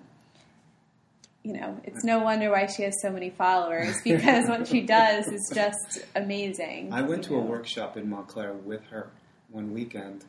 you 1.42 1.52
know, 1.54 1.80
it's 1.82 2.04
no 2.04 2.20
wonder 2.20 2.50
why 2.52 2.66
she 2.66 2.84
has 2.84 2.94
so 3.02 3.10
many 3.10 3.30
followers 3.30 3.96
because 4.04 4.48
what 4.48 4.68
she 4.68 4.82
does 4.82 5.26
is 5.26 5.50
just 5.52 5.98
amazing. 6.14 6.92
I 6.92 7.02
went 7.02 7.24
to 7.24 7.30
you 7.30 7.38
a 7.40 7.42
workshop 7.42 7.96
in 7.96 8.08
Montclair 8.08 8.52
with 8.52 8.84
her 8.90 9.10
one 9.50 9.72
weekend, 9.72 10.24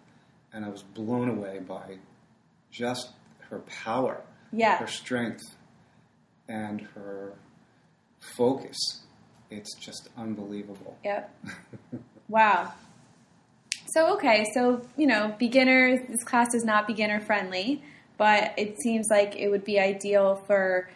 and 0.52 0.66
I 0.66 0.70
was 0.70 0.82
blown 0.82 1.30
away 1.30 1.60
by 1.60 1.98
just 2.72 3.10
her 3.50 3.60
power, 3.84 4.24
Yeah. 4.52 4.78
her 4.78 4.88
strength, 4.88 5.44
and 6.48 6.82
her 6.96 7.34
focus. 8.36 8.78
It's 9.52 9.76
just 9.80 10.10
unbelievable. 10.18 10.98
Yep. 11.06 11.36
wow. 12.30 12.74
So 13.88 14.14
okay, 14.16 14.46
so 14.54 14.82
you 14.98 15.08
know, 15.08 15.36
beginners. 15.40 16.00
This 16.10 16.24
class 16.24 16.54
is 16.54 16.64
not 16.64 16.88
beginner 16.88 17.20
friendly, 17.22 17.82
but 18.18 18.54
it 18.58 18.80
seems 18.82 19.08
like 19.10 19.36
it 19.36 19.50
would 19.50 19.64
be 19.64 19.80
ideal 19.80 20.36
for 20.48 20.90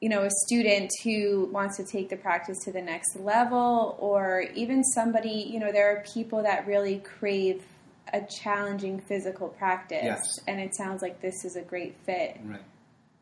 you 0.00 0.08
know 0.10 0.22
a 0.24 0.30
student 0.46 0.90
who 1.02 1.46
wants 1.52 1.76
to 1.78 1.84
take 1.84 2.10
the 2.10 2.16
practice 2.16 2.58
to 2.64 2.72
the 2.72 2.82
next 2.82 3.16
level, 3.16 3.96
or 3.98 4.42
even 4.54 4.84
somebody. 4.84 5.48
You 5.50 5.60
know, 5.60 5.72
there 5.72 5.90
are 5.96 6.04
people 6.14 6.42
that 6.42 6.66
really 6.66 6.98
crave 6.98 7.62
a 8.12 8.20
challenging 8.22 9.00
physical 9.00 9.48
practice, 9.48 10.04
Yes. 10.04 10.22
and 10.46 10.60
it 10.60 10.76
sounds 10.76 11.02
like 11.02 11.20
this 11.20 11.44
is 11.44 11.56
a 11.56 11.62
great 11.62 11.96
fit. 12.04 12.38
Right. 12.44 12.60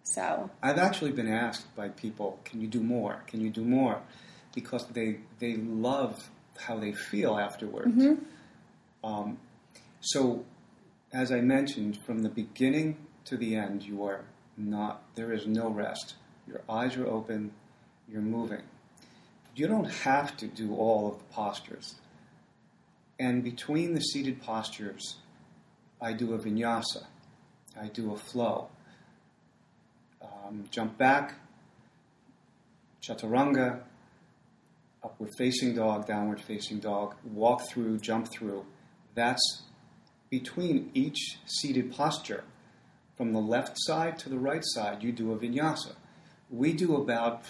So 0.03 0.51
I've 0.63 0.77
actually 0.79 1.13
been 1.13 1.29
asked 1.29 1.75
by 1.75 1.89
people, 1.89 2.39
"Can 2.45 2.61
you 2.61 2.67
do 2.67 2.81
more? 2.83 3.23
Can 3.27 3.41
you 3.41 3.49
do 3.49 3.65
more?" 3.65 4.01
Because 4.55 4.87
they 4.89 5.21
they 5.39 5.55
love 5.57 6.29
how 6.59 6.79
they 6.79 6.93
feel 6.93 7.39
afterwards. 7.39 8.01
Um, 9.03 9.39
so, 10.01 10.45
as 11.13 11.31
I 11.33 11.41
mentioned, 11.41 11.99
from 12.05 12.23
the 12.23 12.29
beginning 12.29 12.97
to 13.27 13.37
the 13.37 13.57
end, 13.57 13.83
you 13.83 14.05
are 14.05 14.25
not. 14.57 15.03
There 15.15 15.33
is 15.33 15.47
no 15.47 15.69
rest. 15.69 16.15
Your 16.47 16.63
eyes 16.69 16.97
are 16.97 17.07
open. 17.07 17.53
You're 18.09 18.23
moving. 18.23 18.63
You 19.57 19.67
don't 19.67 19.91
have 19.91 20.37
to 20.39 20.47
do 20.47 20.75
all 20.75 21.09
of 21.09 21.19
the 21.19 21.25
postures. 21.33 21.95
And 23.19 23.45
between 23.45 23.95
the 23.95 24.01
seated 24.01 24.43
postures, 24.43 25.17
I 26.01 26.13
do 26.13 26.35
a 26.35 26.39
vinyasa. 26.39 27.05
I 27.81 27.87
do 27.89 28.13
a 28.13 28.17
flow. 28.17 28.69
Um, 30.21 30.65
jump 30.71 30.99
back, 30.99 31.35
chaturanga, 33.03 33.81
upward 35.05 35.31
facing 35.37 35.75
dog, 35.75 36.07
downward 36.07 36.41
facing 36.41 36.79
dog, 36.79 37.15
walk 37.25 37.69
through, 37.69 37.99
jump 37.99 38.29
through. 38.31 38.65
That's 39.15 39.63
between 40.31 40.91
each 40.95 41.39
seated 41.47 41.93
posture. 41.93 42.45
From 43.17 43.33
the 43.33 43.39
left 43.39 43.77
side 43.77 44.19
to 44.21 44.29
the 44.29 44.39
right 44.39 44.65
side, 44.65 45.03
you 45.05 45.13
do 45.13 45.33
a 45.33 45.39
vinyasa. 45.39 45.93
We 46.51 46.73
do 46.73 46.97
about 46.97 47.45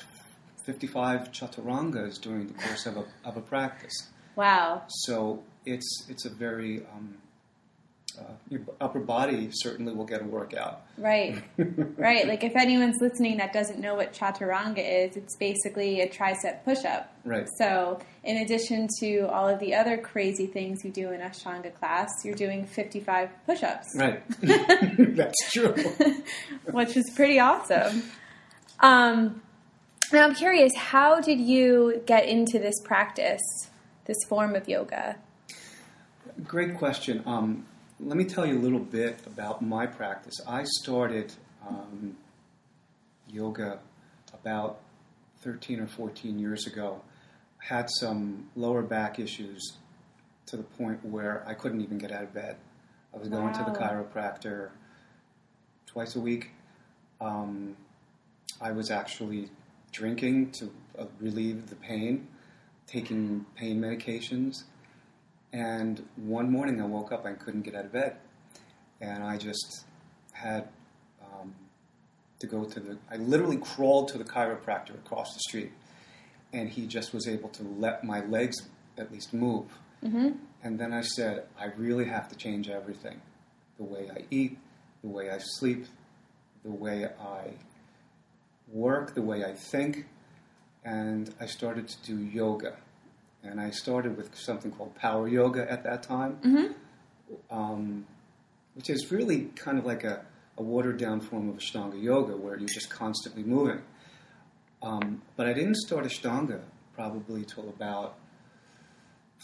55 0.66 1.32
chaturangas 1.32 2.20
during 2.20 2.48
the 2.48 2.54
course 2.54 2.84
of 2.86 2.96
a, 2.98 3.04
of 3.24 3.36
a 3.36 3.40
practice. 3.40 4.10
wow, 4.36 4.82
So 4.88 5.42
it's, 5.64 6.06
it's 6.08 6.26
a 6.26 6.30
very, 6.30 6.84
um, 6.94 7.16
uh, 8.18 8.32
your 8.48 8.60
upper 8.80 9.00
body 9.00 9.48
certainly 9.52 9.92
will 9.94 10.04
get 10.04 10.20
a 10.22 10.24
workout. 10.24 10.82
right. 10.98 11.42
Right, 11.96 12.26
like 12.28 12.44
if 12.44 12.54
anyone's 12.56 12.96
listening 13.00 13.38
that 13.38 13.52
doesn't 13.52 13.78
know 13.80 13.94
what 13.94 14.12
chaturanga 14.12 14.78
is, 15.08 15.16
it's 15.16 15.36
basically 15.36 16.00
a 16.02 16.08
tricep 16.08 16.64
push-up. 16.64 17.12
Right. 17.24 17.48
So, 17.58 18.00
in 18.24 18.38
addition 18.38 18.88
to 19.00 19.20
all 19.28 19.48
of 19.48 19.58
the 19.60 19.74
other 19.74 19.96
crazy 19.96 20.46
things 20.46 20.84
you 20.84 20.90
do 20.90 21.12
in 21.12 21.20
Ashtanga 21.20 21.72
class, 21.74 22.10
you're 22.24 22.34
doing 22.34 22.66
55 22.66 23.30
push-ups, 23.46 23.94
Right. 23.96 24.22
That's 24.40 25.52
true. 25.52 25.74
which 26.70 26.96
is 26.96 27.10
pretty 27.14 27.38
awesome. 27.38 28.02
Um, 28.80 29.40
now, 30.12 30.24
I'm 30.24 30.34
curious, 30.34 30.72
how 30.76 31.20
did 31.20 31.40
you 31.40 32.02
get 32.06 32.26
into 32.28 32.58
this 32.58 32.74
practice, 32.84 33.40
this 34.04 34.18
form 34.28 34.54
of 34.54 34.68
yoga? 34.68 35.16
Great 36.44 36.76
question. 36.76 37.22
Um, 37.26 37.66
let 38.04 38.18
me 38.18 38.24
tell 38.24 38.44
you 38.44 38.58
a 38.58 38.60
little 38.60 38.78
bit 38.78 39.18
about 39.26 39.62
my 39.62 39.86
practice. 39.86 40.34
I 40.46 40.64
started 40.64 41.32
um, 41.66 42.16
yoga 43.28 43.78
about 44.34 44.80
13 45.40 45.80
or 45.80 45.86
14 45.86 46.38
years 46.38 46.66
ago. 46.66 47.00
Had 47.58 47.88
some 47.88 48.50
lower 48.56 48.82
back 48.82 49.18
issues 49.18 49.78
to 50.46 50.58
the 50.58 50.62
point 50.62 51.02
where 51.02 51.42
I 51.46 51.54
couldn't 51.54 51.80
even 51.80 51.96
get 51.96 52.12
out 52.12 52.24
of 52.24 52.34
bed. 52.34 52.56
I 53.14 53.16
was 53.16 53.28
going 53.28 53.54
to 53.54 53.64
the 53.64 53.70
chiropractor 53.70 54.68
twice 55.86 56.14
a 56.14 56.20
week. 56.20 56.50
Um, 57.22 57.74
I 58.60 58.72
was 58.72 58.90
actually 58.90 59.48
drinking 59.92 60.50
to 60.52 60.70
uh, 60.98 61.06
relieve 61.20 61.70
the 61.70 61.76
pain, 61.76 62.28
taking 62.86 63.46
pain 63.54 63.80
medications. 63.80 64.64
And 65.54 66.04
one 66.16 66.50
morning 66.50 66.80
I 66.80 66.84
woke 66.84 67.12
up, 67.12 67.24
I 67.24 67.32
couldn't 67.34 67.62
get 67.62 67.76
out 67.76 67.84
of 67.84 67.92
bed. 67.92 68.16
And 69.00 69.22
I 69.22 69.36
just 69.36 69.84
had 70.32 70.68
um, 71.22 71.54
to 72.40 72.48
go 72.48 72.64
to 72.64 72.80
the, 72.80 72.98
I 73.08 73.18
literally 73.18 73.58
crawled 73.58 74.08
to 74.08 74.18
the 74.18 74.24
chiropractor 74.24 74.94
across 74.94 75.32
the 75.32 75.38
street. 75.38 75.70
And 76.52 76.68
he 76.68 76.88
just 76.88 77.14
was 77.14 77.28
able 77.28 77.50
to 77.50 77.62
let 77.62 78.02
my 78.02 78.24
legs 78.24 78.56
at 78.98 79.12
least 79.12 79.32
move. 79.32 79.66
Mm-hmm. 80.04 80.30
And 80.64 80.80
then 80.80 80.92
I 80.92 81.02
said, 81.02 81.44
I 81.56 81.66
really 81.76 82.06
have 82.06 82.28
to 82.30 82.36
change 82.36 82.68
everything 82.68 83.20
the 83.78 83.84
way 83.84 84.10
I 84.12 84.24
eat, 84.32 84.58
the 85.02 85.08
way 85.08 85.30
I 85.30 85.38
sleep, 85.38 85.86
the 86.64 86.72
way 86.72 87.04
I 87.04 87.50
work, 88.72 89.14
the 89.14 89.22
way 89.22 89.44
I 89.44 89.52
think. 89.52 90.06
And 90.84 91.32
I 91.40 91.46
started 91.46 91.86
to 91.86 92.02
do 92.02 92.18
yoga. 92.18 92.76
And 93.44 93.60
I 93.60 93.70
started 93.70 94.16
with 94.16 94.34
something 94.36 94.70
called 94.70 94.94
power 94.94 95.28
yoga 95.28 95.70
at 95.70 95.84
that 95.84 96.02
time, 96.02 96.38
Mm-hmm. 96.44 96.72
um, 97.56 98.06
which 98.74 98.90
is 98.90 99.10
really 99.12 99.46
kind 99.54 99.78
of 99.78 99.84
like 99.84 100.02
a, 100.04 100.24
a 100.58 100.62
watered 100.62 100.98
down 100.98 101.20
form 101.20 101.48
of 101.48 101.56
Ashtanga 101.56 102.00
yoga 102.02 102.36
where 102.36 102.56
you're 102.58 102.68
just 102.68 102.90
constantly 102.90 103.42
moving. 103.42 103.82
Um, 104.82 105.22
but 105.36 105.46
I 105.46 105.52
didn't 105.52 105.76
start 105.76 106.04
Ashtanga 106.04 106.60
probably 106.94 107.44
till 107.44 107.68
about 107.68 108.16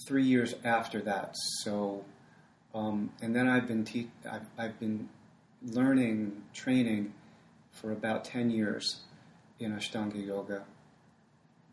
three 0.07 0.25
years 0.25 0.55
after 0.65 1.01
that. 1.03 1.35
So, 1.63 2.05
um, 2.75 3.11
and 3.23 3.35
then 3.35 3.49
I've 3.49 3.67
been 3.67 3.85
te- 3.85 4.11
I've, 4.31 4.47
I've 4.59 4.79
been 4.81 5.09
learning 5.63 6.43
training 6.55 7.13
for 7.73 7.93
about 7.93 8.25
ten 8.25 8.51
years 8.51 9.01
in 9.59 9.73
Ashtanga 9.73 10.25
yoga, 10.27 10.65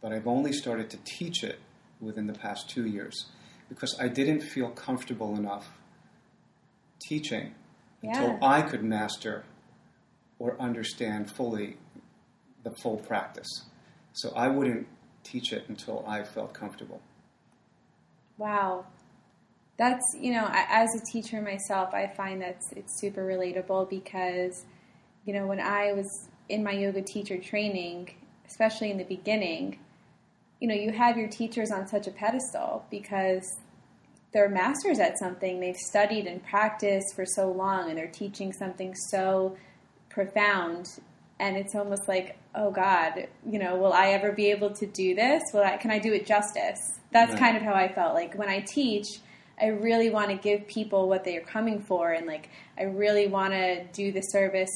but 0.01 0.11
I've 0.11 0.27
only 0.27 0.51
started 0.53 0.89
to 0.91 0.97
teach 1.03 1.43
it 1.43 1.59
within 1.99 2.27
the 2.27 2.33
past 2.33 2.69
two 2.69 2.85
years 2.85 3.25
because 3.69 3.97
I 3.99 4.07
didn't 4.07 4.41
feel 4.41 4.69
comfortable 4.69 5.35
enough 5.35 5.67
teaching 6.99 7.53
Yeah. 8.01 8.21
until 8.21 8.43
I 8.47 8.61
could 8.61 8.83
master 8.83 9.43
or 10.39 10.59
understand 10.61 11.31
fully 11.31 11.77
the 12.63 12.71
full 12.81 12.97
practice. 12.97 13.47
So 14.13 14.31
I 14.35 14.47
wouldn't 14.47 14.87
teach 15.23 15.51
it 15.51 15.67
until 15.67 16.05
I 16.07 16.23
felt 16.23 16.53
comfortable. 16.53 17.01
Wow. 18.37 18.85
That's, 19.77 20.03
you 20.19 20.31
know, 20.33 20.47
as 20.51 20.89
a 20.95 21.01
teacher 21.11 21.41
myself, 21.41 21.93
I 21.93 22.07
find 22.07 22.41
that 22.41 22.61
it's 22.75 22.99
super 22.99 23.25
relatable 23.25 23.89
because, 23.89 24.65
you 25.25 25.33
know, 25.33 25.45
when 25.45 25.59
I 25.59 25.93
was 25.93 26.29
in 26.49 26.63
my 26.63 26.71
yoga 26.71 27.01
teacher 27.01 27.37
training, 27.37 28.09
especially 28.47 28.89
in 28.89 28.97
the 28.97 29.03
beginning, 29.03 29.79
you 30.59 30.67
know, 30.67 30.73
you 30.75 30.91
have 30.91 31.17
your 31.17 31.27
teachers 31.29 31.71
on 31.71 31.87
such 31.87 32.07
a 32.07 32.11
pedestal 32.11 32.85
because 32.89 33.43
they're 34.33 34.49
masters 34.49 34.99
at 34.99 35.17
something. 35.19 35.59
They've 35.59 35.75
studied 35.77 36.25
and 36.27 36.43
practiced 36.43 37.15
for 37.15 37.25
so 37.25 37.51
long 37.51 37.89
and 37.89 37.97
they're 37.97 38.07
teaching 38.07 38.51
something 38.53 38.93
so 38.95 39.55
profound. 40.09 40.89
And 41.39 41.55
it's 41.55 41.75
almost 41.75 42.07
like, 42.07 42.37
oh 42.55 42.71
God, 42.71 43.27
you 43.49 43.59
know, 43.59 43.75
will 43.77 43.93
I 43.93 44.07
ever 44.09 44.31
be 44.31 44.49
able 44.51 44.71
to 44.71 44.85
do 44.87 45.13
this? 45.15 45.43
Will 45.53 45.61
I, 45.63 45.77
can 45.77 45.91
I 45.91 45.99
do 45.99 46.13
it 46.13 46.25
justice? 46.25 46.79
That's 47.11 47.31
Right. 47.31 47.39
kind 47.39 47.57
of 47.57 47.63
how 47.63 47.73
I 47.73 47.93
felt. 47.93 48.15
Like 48.15 48.33
when 48.35 48.49
I 48.49 48.61
teach, 48.61 49.19
I 49.61 49.67
really 49.67 50.09
want 50.09 50.29
to 50.29 50.35
give 50.35 50.67
people 50.67 51.07
what 51.07 51.23
they 51.23 51.37
are 51.37 51.41
coming 51.41 51.79
for. 51.81 52.11
And 52.11 52.25
like, 52.27 52.49
I 52.77 52.83
really 52.83 53.27
want 53.27 53.53
to 53.53 53.83
do 53.93 54.11
the 54.11 54.21
service 54.21 54.69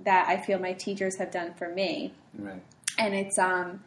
that 0.00 0.26
I 0.28 0.38
feel 0.38 0.58
my 0.58 0.72
teachers 0.74 1.18
have 1.18 1.30
done 1.30 1.54
for 1.54 1.70
me 1.70 2.12
Right. 2.38 2.60
and 2.98 3.14
it's 3.14 3.38
um 3.38 3.82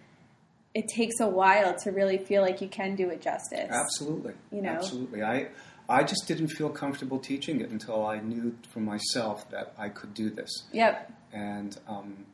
it 0.74 0.88
takes 0.88 1.20
a 1.20 1.28
while 1.28 1.76
to 1.80 1.92
really 1.92 2.18
feel 2.18 2.42
like 2.42 2.62
you 2.62 2.68
can 2.68 2.96
do 2.96 3.10
it 3.10 3.22
justice. 3.22 3.70
Absolutely. 3.70 4.34
You 4.52 4.62
know? 4.62 4.72
Absolutely. 4.72 5.24
I 5.24 5.50
I 5.88 6.04
just 6.04 6.28
didn't 6.28 6.50
feel 6.50 6.70
comfortable 6.70 7.18
teaching 7.18 7.62
it 7.62 7.72
until 7.72 8.06
I 8.06 8.20
knew 8.20 8.56
for 8.72 8.80
myself 8.80 9.50
that 9.50 9.74
I 9.78 9.90
could 9.90 10.14
do 10.14 10.30
this. 10.30 10.50
Yep. 10.72 11.12
And 11.34 11.78
um, 11.88 12.26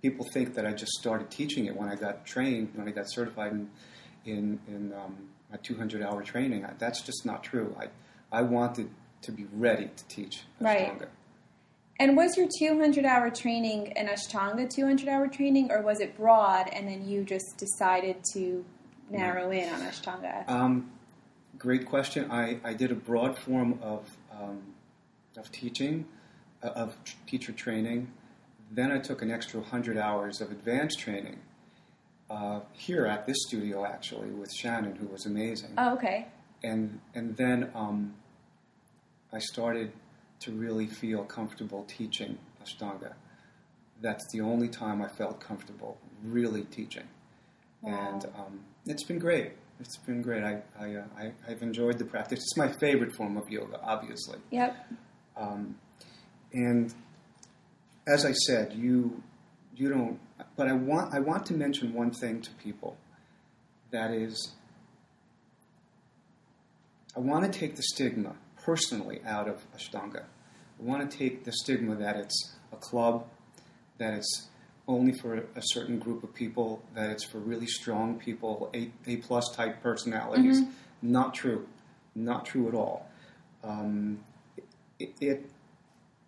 people 0.00 0.24
think 0.32 0.54
that 0.54 0.64
I 0.64 0.72
just 0.72 0.92
started 0.92 1.28
teaching 1.30 1.66
it 1.66 1.76
when 1.76 1.88
I 1.88 1.96
got 1.96 2.24
trained, 2.24 2.70
when 2.74 2.86
I 2.86 2.92
got 2.92 3.10
certified 3.10 3.52
in 3.52 3.70
in, 4.24 4.60
in 4.68 4.92
um, 4.94 5.28
my 5.50 5.58
200 5.58 6.02
hour 6.02 6.22
training. 6.22 6.64
I, 6.64 6.72
that's 6.78 7.02
just 7.02 7.26
not 7.26 7.42
true. 7.42 7.76
I 7.78 7.88
I 8.30 8.42
wanted 8.42 8.90
to 9.22 9.32
be 9.32 9.46
ready 9.52 9.90
to 9.96 10.04
teach 10.08 10.42
Right. 10.60 10.92
Ashtanga. 10.92 11.08
And 12.00 12.16
was 12.16 12.36
your 12.36 12.48
200 12.58 13.04
hour 13.04 13.30
training 13.30 13.92
an 13.96 14.08
Ashtanga 14.08 14.68
200 14.68 15.08
hour 15.08 15.28
training, 15.28 15.70
or 15.70 15.82
was 15.82 16.00
it 16.00 16.16
broad 16.16 16.68
and 16.72 16.88
then 16.88 17.06
you 17.06 17.24
just 17.24 17.56
decided 17.56 18.16
to 18.32 18.64
narrow 19.10 19.50
in 19.50 19.68
on 19.68 19.80
Ashtanga? 19.80 20.48
Um, 20.48 20.90
great 21.56 21.86
question. 21.86 22.30
I, 22.30 22.58
I 22.64 22.74
did 22.74 22.90
a 22.90 22.96
broad 22.96 23.38
form 23.38 23.78
of, 23.80 24.10
um, 24.32 24.62
of 25.36 25.50
teaching, 25.52 26.06
uh, 26.62 26.68
of 26.68 26.96
t- 27.04 27.14
teacher 27.26 27.52
training. 27.52 28.12
Then 28.72 28.90
I 28.90 28.98
took 28.98 29.22
an 29.22 29.30
extra 29.30 29.60
100 29.60 29.96
hours 29.96 30.40
of 30.40 30.50
advanced 30.50 30.98
training 30.98 31.38
uh, 32.28 32.60
here 32.72 33.06
at 33.06 33.26
this 33.26 33.36
studio, 33.46 33.84
actually, 33.84 34.30
with 34.30 34.52
Shannon, 34.52 34.96
who 34.96 35.06
was 35.06 35.26
amazing. 35.26 35.74
Oh, 35.78 35.94
okay. 35.94 36.26
And, 36.64 36.98
and 37.14 37.36
then 37.36 37.70
um, 37.74 38.14
I 39.32 39.38
started 39.38 39.92
to 40.40 40.52
really 40.52 40.86
feel 40.86 41.24
comfortable 41.24 41.84
teaching 41.84 42.38
Ashtanga. 42.62 43.14
That's 44.00 44.24
the 44.32 44.40
only 44.40 44.68
time 44.68 45.02
I 45.02 45.08
felt 45.08 45.40
comfortable 45.40 45.98
really 46.22 46.64
teaching. 46.64 47.08
Wow. 47.82 48.12
And 48.12 48.24
um, 48.36 48.60
it's 48.86 49.04
been 49.04 49.18
great. 49.18 49.52
It's 49.80 49.96
been 49.98 50.22
great. 50.22 50.42
I, 50.42 50.62
I, 50.78 50.94
uh, 50.94 51.04
I, 51.18 51.32
I've 51.48 51.62
enjoyed 51.62 51.98
the 51.98 52.04
practice. 52.04 52.38
It's 52.38 52.56
my 52.56 52.72
favorite 52.80 53.14
form 53.16 53.36
of 53.36 53.48
yoga, 53.50 53.80
obviously. 53.82 54.38
Yep. 54.50 54.76
Um, 55.36 55.76
and 56.52 56.94
as 58.06 58.24
I 58.24 58.32
said, 58.32 58.72
you 58.74 59.22
you 59.76 59.88
don't. 59.88 60.20
But 60.56 60.68
I 60.68 60.72
want 60.72 61.14
I 61.14 61.20
want 61.20 61.46
to 61.46 61.54
mention 61.54 61.92
one 61.92 62.12
thing 62.12 62.40
to 62.42 62.50
people. 62.62 62.96
That 63.90 64.12
is, 64.12 64.54
I 67.16 67.20
want 67.20 67.50
to 67.50 67.58
take 67.58 67.76
the 67.76 67.82
stigma 67.82 68.34
personally 68.64 69.20
out 69.26 69.48
of 69.48 69.62
Ashtanga. 69.76 70.22
I 70.22 70.82
want 70.82 71.08
to 71.08 71.16
take 71.16 71.44
the 71.44 71.52
stigma 71.52 71.94
that 71.96 72.16
it's 72.16 72.54
a 72.72 72.76
club, 72.76 73.26
that 73.98 74.14
it's 74.14 74.48
only 74.88 75.12
for 75.12 75.36
a 75.36 75.62
certain 75.62 75.98
group 75.98 76.24
of 76.24 76.34
people, 76.34 76.82
that 76.94 77.10
it's 77.10 77.24
for 77.24 77.38
really 77.38 77.66
strong 77.66 78.18
people, 78.18 78.70
A, 78.74 78.90
a 79.06 79.16
plus 79.16 79.50
type 79.54 79.82
personalities. 79.82 80.62
Not 81.00 81.34
true. 81.34 81.66
Not 82.14 82.44
true 82.44 82.68
at 82.68 82.74
all. 82.74 83.06
Um, 83.62 84.20
it, 84.98 85.14
it, 85.20 85.50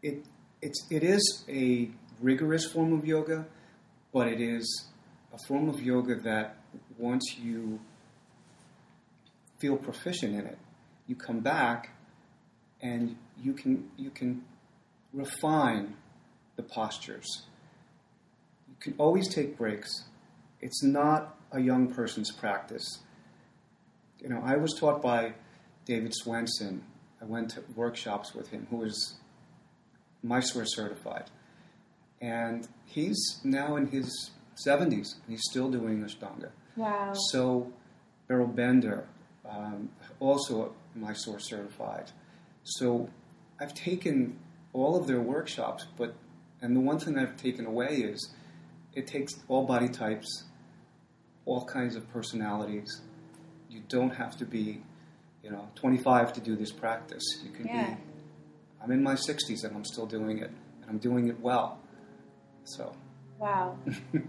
it, 0.03 0.25
it's, 0.62 0.87
it 0.90 1.03
is 1.03 1.44
a 1.49 1.90
rigorous 2.20 2.70
form 2.70 2.92
of 2.92 3.05
yoga, 3.05 3.46
but 4.12 4.29
it 4.29 4.40
is 4.40 4.87
a 5.33 5.38
form 5.46 5.68
of 5.68 5.83
yoga 5.83 6.16
that 6.20 6.57
once 6.99 7.37
you 7.38 7.79
feel 9.59 9.77
proficient 9.77 10.35
in 10.35 10.46
it, 10.46 10.59
you 11.07 11.14
come 11.14 11.40
back 11.40 11.90
and 12.81 13.17
you 13.43 13.53
can 13.53 13.91
you 13.97 14.11
can 14.11 14.45
refine 15.12 15.95
the 16.57 16.62
postures. 16.62 17.43
You 18.69 18.75
can 18.81 18.95
always 18.99 19.33
take 19.33 19.57
breaks. 19.57 20.05
It's 20.61 20.83
not 20.83 21.37
a 21.53 21.61
young 21.61 21.93
person's 21.93 22.31
practice. 22.31 23.01
You 24.21 24.29
know, 24.29 24.41
I 24.45 24.57
was 24.57 24.75
taught 24.79 25.03
by 25.03 25.35
David 25.85 26.12
Swenson. 26.15 26.83
I 27.21 27.25
went 27.25 27.51
to 27.51 27.62
workshops 27.75 28.35
with 28.35 28.49
him, 28.49 28.67
who 28.71 28.83
is 28.83 29.15
Mysore 30.23 30.65
certified. 30.67 31.31
And 32.21 32.67
he's 32.85 33.41
now 33.45 33.77
in 33.77 33.87
his 33.87 34.31
70s, 34.67 35.15
and 35.15 35.29
he's 35.29 35.43
still 35.51 35.71
doing 35.71 36.03
Ashtanga. 36.03 36.51
Wow. 36.77 37.12
So, 37.31 37.73
Beryl 38.27 38.47
Bender, 38.47 39.07
um, 39.49 39.91
also 40.19 40.75
Mysore 40.95 41.41
certified. 41.41 42.11
So, 42.68 43.09
I've 43.61 43.74
taken 43.74 44.38
all 44.72 44.96
of 44.96 45.07
their 45.07 45.20
workshops, 45.20 45.87
but 45.96 46.14
and 46.61 46.74
the 46.74 46.81
one 46.81 46.98
thing 46.98 47.16
I've 47.16 47.37
taken 47.37 47.64
away 47.64 47.98
is 47.98 48.35
it 48.92 49.07
takes 49.07 49.35
all 49.46 49.64
body 49.64 49.88
types, 49.88 50.44
all 51.44 51.64
kinds 51.64 51.94
of 51.94 52.11
personalities. 52.12 53.02
You 53.70 53.83
don't 53.88 54.11
have 54.11 54.37
to 54.38 54.44
be, 54.44 54.83
you 55.44 55.50
know, 55.50 55.68
25 55.76 56.33
to 56.33 56.40
do 56.40 56.57
this 56.57 56.72
practice. 56.72 57.22
You 57.44 57.50
can 57.52 57.66
Yeah. 57.66 57.90
be. 57.90 57.96
I'm 58.83 58.90
in 58.90 59.02
my 59.02 59.14
60s 59.14 59.62
and 59.64 59.76
I'm 59.76 59.85
still 59.85 60.07
doing 60.07 60.38
it, 60.38 60.50
and 60.83 60.90
I'm 60.90 60.98
doing 60.98 61.29
it 61.29 61.38
well. 61.40 61.79
So. 62.64 62.92
Wow. 63.38 63.79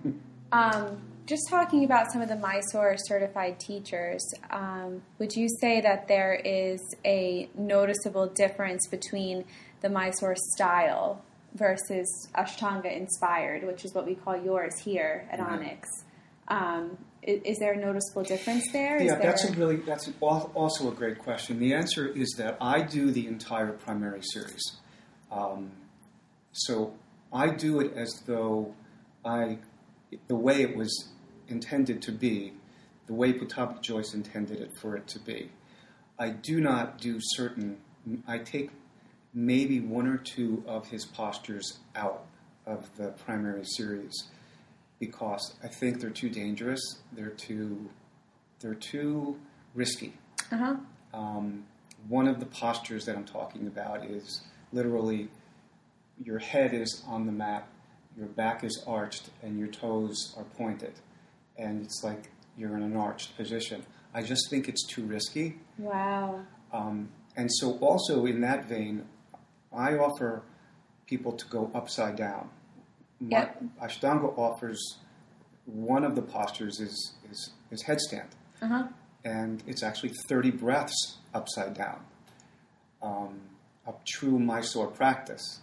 um, 0.52 1.02
just 1.28 1.48
talking 1.50 1.84
about 1.84 2.12
some 2.12 2.22
of 2.22 2.30
the 2.30 2.36
Mysore 2.38 2.96
certified 2.98 3.60
teachers, 3.60 4.24
um, 4.50 5.02
would 5.20 5.36
you 5.36 5.48
say 5.62 5.82
that 5.82 6.08
there 6.08 6.34
is 6.34 6.80
a 7.06 7.50
noticeable 7.58 8.28
difference 8.28 8.88
between 8.88 9.44
the 9.82 9.90
Mysore 9.90 10.36
style 10.54 11.22
versus 11.54 12.08
Ashtanga 12.34 12.96
inspired, 12.96 13.64
which 13.66 13.84
is 13.84 13.94
what 13.94 14.06
we 14.06 14.16
call 14.16 14.38
yours 14.38 14.80
here 14.80 15.28
at 15.30 15.40
Mhm. 15.40 15.52
Onyx? 15.52 15.90
Um, 16.48 16.98
is, 17.22 17.42
is 17.44 17.58
there 17.60 17.74
a 17.74 17.78
noticeable 17.78 18.24
difference 18.24 18.72
there? 18.72 18.96
Is 18.98 19.08
Yeah, 19.12 19.16
that's 19.16 19.44
a 19.44 19.48
there- 19.48 19.58
really 19.58 19.76
that's 19.78 20.10
al- 20.24 20.50
also 20.56 20.90
a 20.90 20.96
great 20.96 21.20
question. 21.20 21.60
The 21.60 21.74
answer 21.74 22.08
is 22.08 22.34
that 22.38 22.58
I 22.62 22.82
do 22.84 23.12
the 23.12 23.28
entire 23.28 23.74
primary 23.74 24.22
series, 24.24 24.64
um, 25.30 25.72
so 26.54 26.94
I 27.34 27.50
do 27.50 27.82
it 27.82 27.92
as 27.98 28.24
though 28.26 28.74
I, 29.26 29.58
the 30.30 30.38
way 30.38 30.62
it 30.62 30.78
was 30.78 31.10
intended 31.48 32.02
to 32.04 32.12
be, 32.12 32.54
the 33.08 33.14
way 33.14 33.34
Putabi 33.34 33.82
Joyce 33.82 34.14
intended 34.14 34.60
it 34.60 34.72
for 34.80 34.96
it 34.96 35.08
to 35.08 35.20
be. 35.20 35.52
I 36.20 36.30
do 36.30 36.60
not 36.60 37.00
do 37.00 37.20
certain. 37.20 37.78
I 38.28 38.40
take 38.40 38.72
maybe 39.34 39.80
one 39.80 40.08
or 40.08 40.18
two 40.18 40.64
of 40.68 40.88
his 40.88 41.06
postures 41.06 41.80
out 41.96 42.26
of 42.66 42.90
the 42.98 43.10
primary 43.10 43.64
series 43.66 44.14
because 45.00 45.56
I 45.64 45.68
think 45.68 46.02
they're 46.02 46.10
too 46.10 46.30
dangerous. 46.30 46.82
They're 47.14 47.30
too 47.30 47.90
they're 48.60 48.74
too 48.74 49.38
risky. 49.76 50.14
Uh-huh. 50.52 50.76
Um, 51.14 51.66
one 52.08 52.28
of 52.28 52.40
the 52.40 52.46
postures 52.46 53.06
that 53.06 53.16
I'm 53.16 53.26
talking 53.26 53.68
about 53.68 54.06
is 54.06 54.42
literally 54.74 55.30
your 56.24 56.40
head 56.40 56.74
is 56.74 57.04
on 57.08 57.26
the 57.26 57.32
mat, 57.32 57.68
your 58.18 58.28
back 58.28 58.64
is 58.64 58.84
arched, 58.88 59.30
and 59.44 59.60
your 59.60 59.68
toes 59.68 60.34
are 60.38 60.44
pointed, 60.44 60.94
and 61.58 61.84
it's 61.84 62.04
like 62.04 62.30
you're 62.58 62.76
in 62.76 62.84
an 62.84 62.96
arched 62.96 63.36
position. 63.38 63.84
I 64.14 64.22
just 64.22 64.50
think 64.50 64.68
it's 64.68 64.86
too 64.88 65.04
risky. 65.04 65.60
Wow. 65.78 66.42
Um, 66.74 67.10
and 67.36 67.50
so, 67.52 67.78
also 67.80 68.26
in 68.26 68.42
that 68.42 68.68
vein, 68.68 69.06
I 69.76 69.94
offer 69.98 70.44
people 71.06 71.34
to 71.34 71.46
go 71.48 71.72
upside 71.74 72.16
down. 72.16 72.50
My, 73.20 73.40
Yep. 73.40 73.64
Ashtanga 73.82 74.38
offers 74.38 74.80
one 75.66 76.04
of 76.04 76.16
the 76.16 76.22
postures 76.22 76.80
is, 76.80 77.14
is, 77.30 77.52
is 77.72 77.84
headstand, 77.84 78.30
Uh-huh. 78.62 78.88
and 79.26 79.64
it's 79.68 79.84
actually 79.84 80.12
30 80.30 80.52
breaths 80.52 81.18
upside 81.34 81.74
down. 81.74 82.00
Um, 83.02 83.40
a 83.88 83.94
true 84.08 84.40
Mysore 84.40 84.88
practice. 84.88 85.60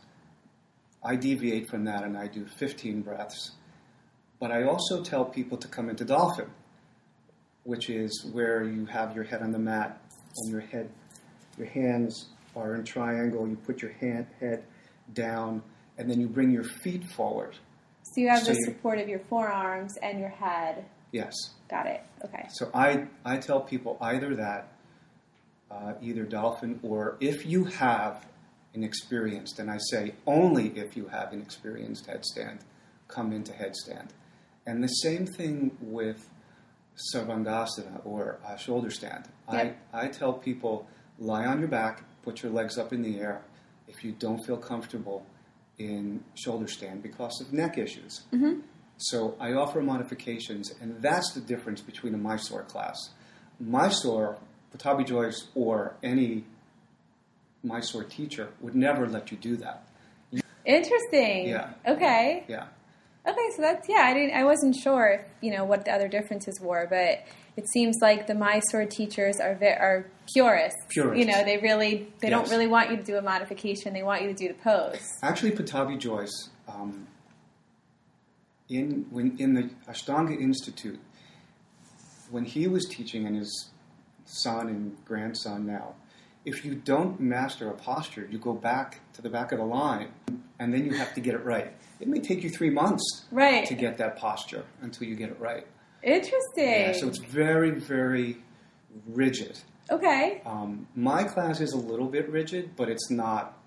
I 1.05 1.17
deviate 1.17 1.69
from 1.69 1.85
that 1.85 2.05
and 2.05 2.17
I 2.17 2.27
do 2.29 2.47
15 2.59 3.03
breaths. 3.03 3.53
But 4.45 4.53
I 4.53 4.65
also 4.65 5.03
tell 5.03 5.25
people 5.25 5.57
to 5.57 5.67
come 5.69 5.89
into 5.89 6.05
dolphin, 6.05 6.51
which 7.63 7.89
is 7.89 8.27
where 8.31 8.63
you 8.63 8.85
have 8.85 9.15
your 9.15 9.25
head 9.25 9.41
on 9.41 9.53
the 9.53 9.59
mat 9.59 9.99
and 10.37 10.53
your 10.53 10.61
head, 10.61 10.91
your 11.57 11.67
hands 11.67 12.27
are 12.55 12.75
in 12.75 12.85
triangle. 12.85 13.49
You 13.49 13.57
put 13.57 13.81
your 13.81 13.93
hand, 13.93 14.27
head 14.41 14.63
down, 15.15 15.63
and 15.97 16.11
then 16.11 16.21
you 16.21 16.29
bring 16.29 16.51
your 16.51 16.63
feet 16.63 17.07
forward. 17.07 17.57
So 18.03 18.21
you 18.21 18.29
have 18.29 18.43
So 18.43 18.53
the 18.53 18.61
support 18.67 18.99
of 18.99 19.09
your 19.09 19.21
forearms 19.21 19.97
and 20.03 20.21
your 20.21 20.29
head. 20.29 20.85
Yes. 21.11 21.33
Got 21.71 21.87
it. 21.87 22.03
Okay. 22.27 22.47
So 22.51 22.71
I, 22.75 23.07
I 23.25 23.39
tell 23.39 23.63
people 23.63 23.97
either 24.03 24.37
that, 24.37 24.75
uh, 25.71 25.95
either 26.03 26.25
dolphin, 26.25 26.81
or 26.83 27.17
if 27.19 27.47
you 27.47 27.65
have 27.65 28.27
an 28.75 28.85
experienced, 28.85 29.59
and 29.59 29.71
I 29.71 29.79
say 29.79 30.13
only 30.27 30.69
if 30.77 30.99
you 30.99 31.07
have 31.07 31.33
an 31.33 31.41
experienced 31.41 32.09
headstand, 32.09 32.59
come 33.09 33.33
into 33.33 33.53
headstand. 33.53 34.11
And 34.67 34.83
the 34.83 34.89
same 34.89 35.27
thing 35.27 35.77
with 35.81 36.29
Sarvangasana 36.97 38.05
or 38.05 38.39
uh, 38.47 38.57
shoulder 38.57 38.91
stand. 38.91 39.25
Yep. 39.53 39.77
I, 39.93 40.05
I 40.05 40.09
tell 40.09 40.33
people 40.33 40.87
lie 41.19 41.45
on 41.45 41.59
your 41.59 41.69
back, 41.69 42.05
put 42.23 42.43
your 42.43 42.53
legs 42.53 42.79
up 42.79 42.93
in 42.93 43.03
the 43.03 43.19
air 43.21 43.43
if 43.89 44.05
you 44.05 44.13
don't 44.13 44.45
feel 44.45 44.57
comfortable 44.57 45.27
in 45.79 46.23
shoulder 46.35 46.69
stand 46.69 47.03
because 47.03 47.41
of 47.41 47.53
neck 47.53 47.79
issues. 47.79 48.23
Mm-hmm. 48.33 48.61
So 48.97 49.37
I 49.41 49.53
offer 49.53 49.83
modifications, 49.83 50.73
and 50.81 51.03
that's 51.03 51.33
the 51.33 51.41
difference 51.41 51.81
between 51.81 52.15
a 52.15 52.19
Mysore 52.19 52.63
class. 52.63 52.97
Mysore, 53.59 54.39
Pattabhi 54.73 55.07
Jois, 55.07 55.49
or 55.55 55.97
any 56.03 56.45
Mysore 57.65 58.05
teacher 58.05 58.51
would 58.61 58.77
never 58.77 59.09
let 59.09 59.33
you 59.33 59.37
do 59.37 59.57
that. 59.57 59.89
Interesting. 60.65 61.49
Yeah. 61.49 61.73
Okay. 61.87 62.45
Yeah. 62.49 62.67
Okay, 63.27 63.51
so 63.57 63.63
that's 63.63 63.89
yeah. 63.89 64.03
I 64.03 64.13
didn't. 64.13 64.37
I 64.37 64.45
wasn't 64.45 64.77
sure 64.77 65.21
if 65.21 65.21
you 65.41 65.51
know 65.51 65.65
what 65.65 65.85
the 65.85 65.93
other 65.93 66.09
differences 66.09 66.61
were, 66.61 66.87
but 66.89 67.25
it 67.57 67.69
seems 67.73 67.97
like 68.03 68.27
the 68.27 68.35
Mysore 68.35 68.85
teachers 68.85 69.41
are 69.41 69.55
ve- 69.55 69.67
are 69.69 70.11
purists. 70.33 70.79
Purists. 70.89 71.19
You 71.19 71.33
know, 71.33 71.43
they 71.45 71.57
really 71.59 72.13
they 72.21 72.29
don't 72.29 72.51
really 72.51 72.67
want 72.67 72.91
you 72.91 72.97
to 72.97 73.03
do 73.03 73.17
a 73.17 73.23
modification. 73.23 73.95
They 73.95 74.03
want 74.03 74.23
you 74.23 74.29
to 74.29 74.35
do 74.35 74.49
the 74.49 74.55
pose. 74.55 75.01
Actually, 75.23 75.53
Pattabhi 75.53 75.99
Jois, 75.99 76.51
um, 76.69 77.07
in 78.69 79.07
when 79.11 79.37
in 79.39 79.55
the 79.55 79.71
Ashtanga 79.89 80.39
Institute, 80.39 81.01
when 82.31 82.45
he 82.45 82.67
was 82.67 82.85
teaching, 82.87 83.27
and 83.27 83.37
his 83.37 83.71
son 84.27 84.69
and 84.69 84.97
grandson 85.07 85.67
now, 85.67 85.95
if 86.45 86.65
you 86.65 86.75
don't 86.75 87.19
master 87.21 87.69
a 87.71 87.75
posture, 87.75 88.29
you 88.31 88.39
go 88.39 88.53
back 88.53 89.01
to 89.15 89.23
the 89.23 89.31
back 89.31 89.53
of 89.53 89.59
the 89.59 89.65
line, 89.65 90.09
and 90.59 90.73
then 90.73 90.85
you 90.85 90.93
have 90.93 91.15
to 91.15 91.21
get 91.21 91.35
it 91.35 91.45
right. 91.45 91.73
It 92.01 92.09
may 92.09 92.21
take 92.21 92.43
you 92.43 92.51
three 92.51 92.71
months 92.71 93.25
Right. 93.31 93.65
to 93.67 93.75
get 93.75 93.99
that 93.99 94.17
posture 94.17 94.65
until 94.83 95.09
you 95.09 95.15
get 95.17 95.31
it 95.31 95.39
right. 95.41 95.67
Interesting. 96.03 96.69
Yeah, 96.69 96.93
so 96.93 97.09
it's 97.09 97.19
very, 97.19 97.71
very 97.71 98.37
rigid. 99.07 99.59
okay. 99.91 100.43
Um, 100.47 100.87
my 100.95 101.25
class 101.25 101.61
is 101.61 101.73
a 101.73 101.79
little 101.79 102.09
bit 102.09 102.29
rigid, 102.31 102.77
but 102.77 102.89
it's 102.89 103.11
not 103.11 103.59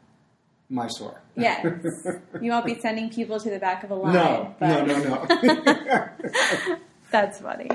my 0.70 0.84
Mysore. 0.84 1.22
Yes. 1.36 1.66
you 2.42 2.52
won't 2.52 2.66
be 2.66 2.78
sending 2.80 3.10
people 3.10 3.40
to 3.40 3.50
the 3.50 3.58
back 3.60 3.84
of 3.86 3.92
a 3.92 3.96
line. 3.96 4.13
No, 4.13 4.56
but 4.60 4.86
no, 4.86 4.98
no, 5.00 5.24
no. 5.44 6.78
That's 7.12 7.39
funny. 7.39 7.70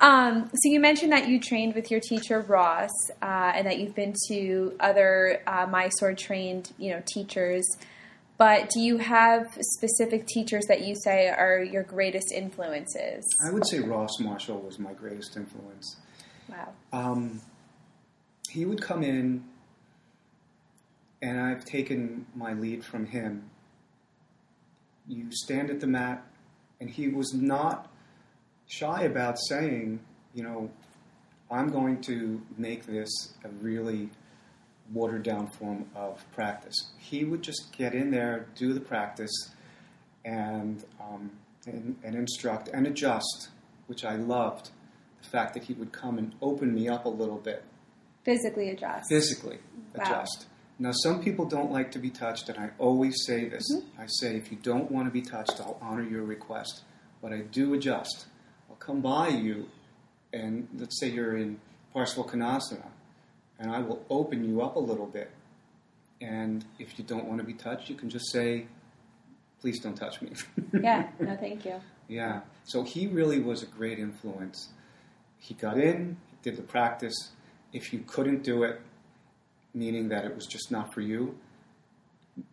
Um, 0.00 0.48
so 0.48 0.70
you 0.70 0.80
mentioned 0.80 1.12
that 1.12 1.28
you 1.28 1.38
trained 1.40 1.74
with 1.74 1.90
your 1.90 2.00
teacher 2.00 2.40
Ross, 2.40 2.90
uh, 3.22 3.52
and 3.54 3.66
that 3.66 3.78
you've 3.78 3.94
been 3.94 4.14
to 4.28 4.76
other 4.80 5.42
uh, 5.46 5.66
Mysore 5.66 6.14
trained, 6.14 6.72
you 6.78 6.90
know, 6.90 7.02
teachers. 7.06 7.64
But 8.38 8.70
do 8.70 8.80
you 8.80 8.98
have 8.98 9.56
specific 9.60 10.26
teachers 10.26 10.64
that 10.66 10.82
you 10.84 10.96
say 10.96 11.28
are 11.28 11.62
your 11.62 11.84
greatest 11.84 12.32
influences? 12.32 13.24
I 13.46 13.52
would 13.52 13.64
say 13.66 13.78
Ross 13.78 14.18
Marshall 14.18 14.58
was 14.58 14.80
my 14.80 14.92
greatest 14.92 15.36
influence. 15.36 15.96
Wow. 16.48 16.72
Um, 16.92 17.40
he 18.50 18.64
would 18.64 18.82
come 18.82 19.04
in, 19.04 19.44
and 21.20 21.40
I've 21.40 21.64
taken 21.64 22.26
my 22.34 22.52
lead 22.54 22.84
from 22.84 23.06
him. 23.06 23.48
You 25.06 25.28
stand 25.30 25.70
at 25.70 25.78
the 25.78 25.86
mat, 25.86 26.26
and 26.80 26.90
he 26.90 27.06
was 27.06 27.32
not 27.32 27.91
shy 28.72 29.02
about 29.02 29.38
saying, 29.48 30.00
you 30.34 30.42
know, 30.42 30.70
I'm 31.50 31.68
going 31.68 32.00
to 32.02 32.40
make 32.56 32.86
this 32.86 33.10
a 33.44 33.48
really 33.60 34.08
watered 34.92 35.22
down 35.22 35.48
form 35.48 35.86
of 35.94 36.24
practice. 36.32 36.74
He 36.98 37.24
would 37.24 37.42
just 37.42 37.76
get 37.76 37.94
in 37.94 38.10
there, 38.10 38.46
do 38.54 38.72
the 38.72 38.80
practice, 38.80 39.50
and, 40.24 40.82
um, 41.00 41.30
and, 41.66 41.96
and 42.02 42.14
instruct 42.14 42.68
and 42.68 42.86
adjust, 42.86 43.50
which 43.86 44.04
I 44.04 44.16
loved. 44.16 44.70
The 45.22 45.28
fact 45.28 45.54
that 45.54 45.64
he 45.64 45.74
would 45.74 45.92
come 45.92 46.18
and 46.18 46.34
open 46.40 46.74
me 46.74 46.88
up 46.88 47.04
a 47.04 47.08
little 47.10 47.38
bit, 47.38 47.62
Physically 48.24 48.70
adjust. 48.70 49.04
physically 49.08 49.58
Wow. 49.94 50.04
adjust. 50.04 50.46
Now, 50.78 50.92
some 50.92 51.22
people 51.22 51.44
don't 51.44 51.70
like 51.70 51.90
to 51.92 51.98
be 51.98 52.10
touched, 52.10 52.48
and 52.48 52.58
I 52.58 52.70
always 52.78 53.14
say 53.26 53.48
this. 53.48 53.62
I 53.98 54.06
say, 54.06 54.36
if 54.36 54.50
you 54.50 54.58
don't 54.62 54.90
want 54.90 55.06
to 55.06 55.12
be 55.12 55.20
touched, 55.20 55.60
I'll 55.60 55.78
honor 55.82 56.02
your 56.02 56.22
request, 56.24 56.82
but 57.20 57.32
I 57.32 57.42
do 57.42 57.74
adjust. 57.74 58.26
Come 58.84 59.00
by 59.00 59.28
you, 59.28 59.68
and 60.32 60.66
let's 60.76 60.98
say 60.98 61.08
you're 61.08 61.36
in 61.36 61.60
Parsvakonasana, 61.94 62.88
and 63.60 63.70
I 63.70 63.78
will 63.78 64.04
open 64.10 64.44
you 64.44 64.60
up 64.60 64.74
a 64.74 64.80
little 64.80 65.06
bit. 65.06 65.30
And 66.20 66.64
if 66.80 66.98
you 66.98 67.04
don't 67.04 67.26
want 67.26 67.38
to 67.38 67.46
be 67.46 67.52
touched, 67.52 67.88
you 67.88 67.94
can 67.94 68.10
just 68.10 68.32
say, 68.32 68.66
please 69.60 69.78
don't 69.78 69.94
touch 69.94 70.20
me. 70.20 70.32
yeah. 70.82 71.08
No, 71.20 71.36
thank 71.36 71.64
you. 71.64 71.80
Yeah. 72.08 72.40
So 72.64 72.82
he 72.82 73.06
really 73.06 73.38
was 73.38 73.62
a 73.62 73.66
great 73.66 74.00
influence. 74.00 74.70
He 75.38 75.54
got 75.54 75.78
in, 75.78 76.16
he 76.30 76.36
did 76.42 76.58
the 76.58 76.62
practice. 76.62 77.30
If 77.72 77.92
you 77.92 78.00
couldn't 78.00 78.42
do 78.42 78.64
it, 78.64 78.80
meaning 79.74 80.08
that 80.08 80.24
it 80.24 80.34
was 80.34 80.46
just 80.46 80.72
not 80.72 80.92
for 80.92 81.02
you, 81.02 81.38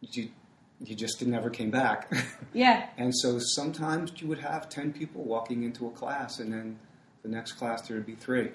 you, 0.01 0.29
you 0.83 0.95
just 0.95 1.25
never 1.25 1.49
came 1.49 1.71
back. 1.71 2.11
Yeah. 2.51 2.89
and 2.97 3.15
so 3.15 3.37
sometimes 3.39 4.11
you 4.19 4.27
would 4.27 4.39
have 4.39 4.69
10 4.69 4.91
people 4.91 5.23
walking 5.23 5.61
into 5.61 5.85
a 5.85 5.91
class, 5.91 6.39
and 6.39 6.51
then 6.51 6.79
the 7.21 7.29
next 7.29 7.53
class 7.53 7.87
there 7.87 7.95
would 7.97 8.07
be 8.07 8.15
three. 8.15 8.49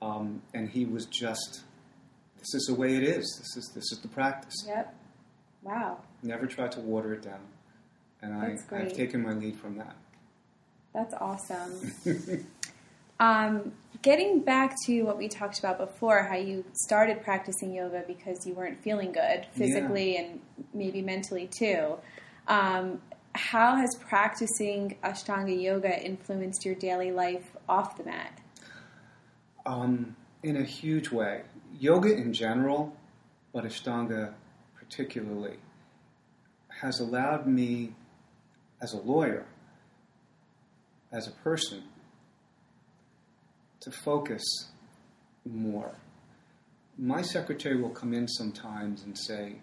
Um, 0.00 0.42
and 0.54 0.68
he 0.70 0.84
was 0.84 1.06
just, 1.06 1.62
this 2.38 2.54
is 2.54 2.66
the 2.68 2.74
way 2.74 2.94
it 2.94 3.02
is. 3.02 3.24
This 3.40 3.56
is, 3.56 3.72
this 3.74 3.90
is 3.90 3.98
the 3.98 4.06
practice. 4.08 4.54
Yep. 4.64 4.94
Wow. 5.62 5.98
Never 6.22 6.46
tried 6.46 6.70
to 6.72 6.80
water 6.80 7.14
it 7.14 7.22
down. 7.22 7.40
And 8.22 8.32
I, 8.32 8.56
I've 8.72 8.92
taken 8.92 9.22
my 9.22 9.32
lead 9.32 9.56
from 9.58 9.76
that. 9.78 9.96
That's 10.94 11.14
awesome. 11.14 11.92
um, 13.20 13.72
getting 14.02 14.40
back 14.40 14.74
to 14.86 15.02
what 15.02 15.18
we 15.18 15.28
talked 15.28 15.58
about 15.58 15.78
before, 15.78 16.22
how 16.22 16.36
you 16.36 16.64
started 16.72 17.22
practicing 17.22 17.74
yoga 17.74 18.04
because 18.06 18.46
you 18.46 18.54
weren't 18.54 18.82
feeling 18.82 19.12
good 19.12 19.46
physically 19.52 20.16
and 20.16 20.40
maybe 20.74 21.02
mentally 21.02 21.48
too. 21.48 21.96
Um, 22.48 23.00
how 23.34 23.76
has 23.76 23.94
practicing 23.96 24.96
Ashtanga 25.04 25.60
yoga 25.60 26.02
influenced 26.02 26.64
your 26.64 26.74
daily 26.74 27.12
life 27.12 27.56
off 27.68 27.96
the 27.96 28.04
mat? 28.04 28.40
Um, 29.66 30.16
in 30.42 30.56
a 30.56 30.64
huge 30.64 31.10
way. 31.10 31.42
Yoga 31.78 32.14
in 32.14 32.32
general, 32.32 32.96
but 33.52 33.64
Ashtanga 33.64 34.34
particularly, 34.74 35.56
has 36.80 37.00
allowed 37.00 37.46
me, 37.46 37.94
as 38.80 38.92
a 38.92 38.98
lawyer, 38.98 39.46
as 41.12 41.26
a 41.26 41.32
person, 41.32 41.82
to 43.86 43.92
focus 43.92 44.42
more. 45.44 45.94
My 46.98 47.22
secretary 47.22 47.80
will 47.80 47.90
come 47.90 48.12
in 48.12 48.26
sometimes 48.26 49.04
and 49.04 49.16
say, 49.16 49.60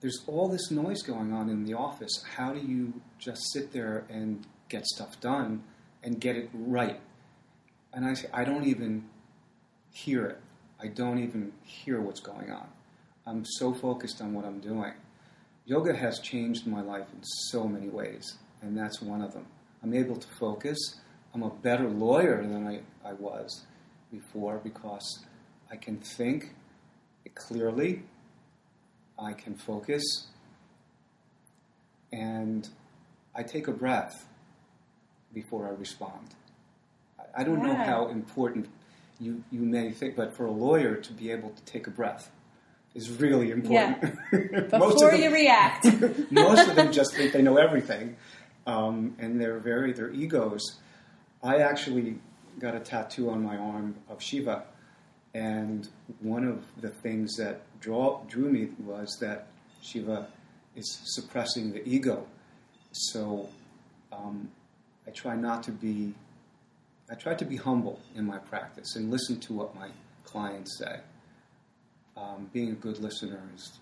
There's 0.00 0.24
all 0.26 0.48
this 0.48 0.70
noise 0.70 1.02
going 1.02 1.34
on 1.34 1.50
in 1.50 1.64
the 1.64 1.74
office. 1.74 2.24
How 2.36 2.54
do 2.54 2.60
you 2.60 2.94
just 3.18 3.42
sit 3.52 3.72
there 3.72 4.06
and 4.08 4.46
get 4.70 4.86
stuff 4.86 5.20
done 5.20 5.64
and 6.02 6.18
get 6.18 6.36
it 6.36 6.48
right? 6.54 7.00
And 7.92 8.06
I 8.06 8.14
say, 8.14 8.28
I 8.32 8.44
don't 8.44 8.64
even 8.64 9.04
hear 9.92 10.24
it. 10.24 10.40
I 10.80 10.86
don't 10.86 11.18
even 11.18 11.52
hear 11.62 12.00
what's 12.00 12.20
going 12.20 12.50
on. 12.50 12.68
I'm 13.26 13.44
so 13.44 13.74
focused 13.74 14.22
on 14.22 14.32
what 14.32 14.46
I'm 14.46 14.60
doing. 14.60 14.94
Yoga 15.66 15.94
has 15.94 16.20
changed 16.20 16.66
my 16.66 16.80
life 16.80 17.06
in 17.12 17.22
so 17.50 17.68
many 17.68 17.88
ways, 17.90 18.38
and 18.62 18.78
that's 18.78 19.02
one 19.02 19.20
of 19.20 19.34
them. 19.34 19.44
I'm 19.82 19.92
able 19.92 20.16
to 20.16 20.28
focus. 20.40 20.78
I'm 21.34 21.42
a 21.42 21.50
better 21.50 21.88
lawyer 21.88 22.42
than 22.42 22.66
I, 22.66 22.80
I 23.08 23.12
was 23.12 23.62
before 24.10 24.58
because 24.62 25.24
I 25.70 25.76
can 25.76 25.98
think 25.98 26.54
clearly, 27.34 28.02
I 29.18 29.32
can 29.34 29.54
focus, 29.54 30.02
and 32.12 32.68
I 33.34 33.42
take 33.42 33.68
a 33.68 33.72
breath 33.72 34.26
before 35.34 35.66
I 35.66 35.70
respond. 35.70 36.34
I- 37.18 37.42
I 37.42 37.44
don't 37.44 37.62
know 37.62 37.74
how 37.74 38.08
important 38.08 38.68
you, 39.20 39.44
you 39.50 39.60
may 39.60 39.90
think, 39.92 40.16
but 40.16 40.34
for 40.34 40.46
a 40.46 40.50
lawyer 40.50 40.96
to 40.96 41.12
be 41.12 41.30
able 41.30 41.50
to 41.50 41.62
take 41.64 41.86
a 41.86 41.90
breath 41.90 42.30
is 42.94 43.10
really 43.20 43.50
important. 43.50 44.02
Most 44.32 44.70
Before 44.70 45.10
them, 45.10 45.20
you 45.20 45.30
react. 45.32 45.84
most 46.30 46.68
of 46.68 46.76
them 46.76 46.90
just 46.92 47.14
think 47.14 47.32
they 47.32 47.42
know 47.42 47.56
everything, 47.58 48.16
um, 48.66 49.14
and 49.18 49.40
they're 49.40 49.58
very 49.58 49.92
their 49.92 50.10
egos. 50.10 50.62
I 51.42 51.58
actually 51.58 52.18
got 52.58 52.74
a 52.74 52.80
tattoo 52.80 53.30
on 53.30 53.42
my 53.42 53.56
arm 53.56 53.94
of 54.08 54.22
Shiva, 54.22 54.64
and 55.34 55.88
one 56.20 56.44
of 56.44 56.64
the 56.80 56.88
things 56.88 57.36
that 57.36 57.60
draw, 57.80 58.22
drew 58.28 58.50
me 58.50 58.70
was 58.78 59.16
that 59.20 59.46
Shiva 59.82 60.28
is 60.74 60.98
suppressing 61.04 61.72
the 61.72 61.86
ego. 61.88 62.26
So 62.92 63.48
um, 64.12 64.50
I 65.06 65.10
try 65.10 65.36
not 65.36 65.62
to 65.64 65.72
be. 65.72 66.14
I 67.10 67.14
try 67.14 67.34
to 67.34 67.44
be 67.46 67.56
humble 67.56 68.00
in 68.14 68.26
my 68.26 68.36
practice 68.36 68.96
and 68.96 69.10
listen 69.10 69.40
to 69.40 69.54
what 69.54 69.74
my 69.74 69.88
clients 70.24 70.78
say. 70.78 71.00
Um, 72.18 72.50
being 72.52 72.72
a 72.72 72.74
good 72.74 72.98
listener 72.98 73.40
is 73.54 73.78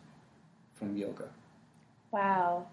from 0.74 0.96
yoga. 0.96 1.28
Wow. 2.12 2.68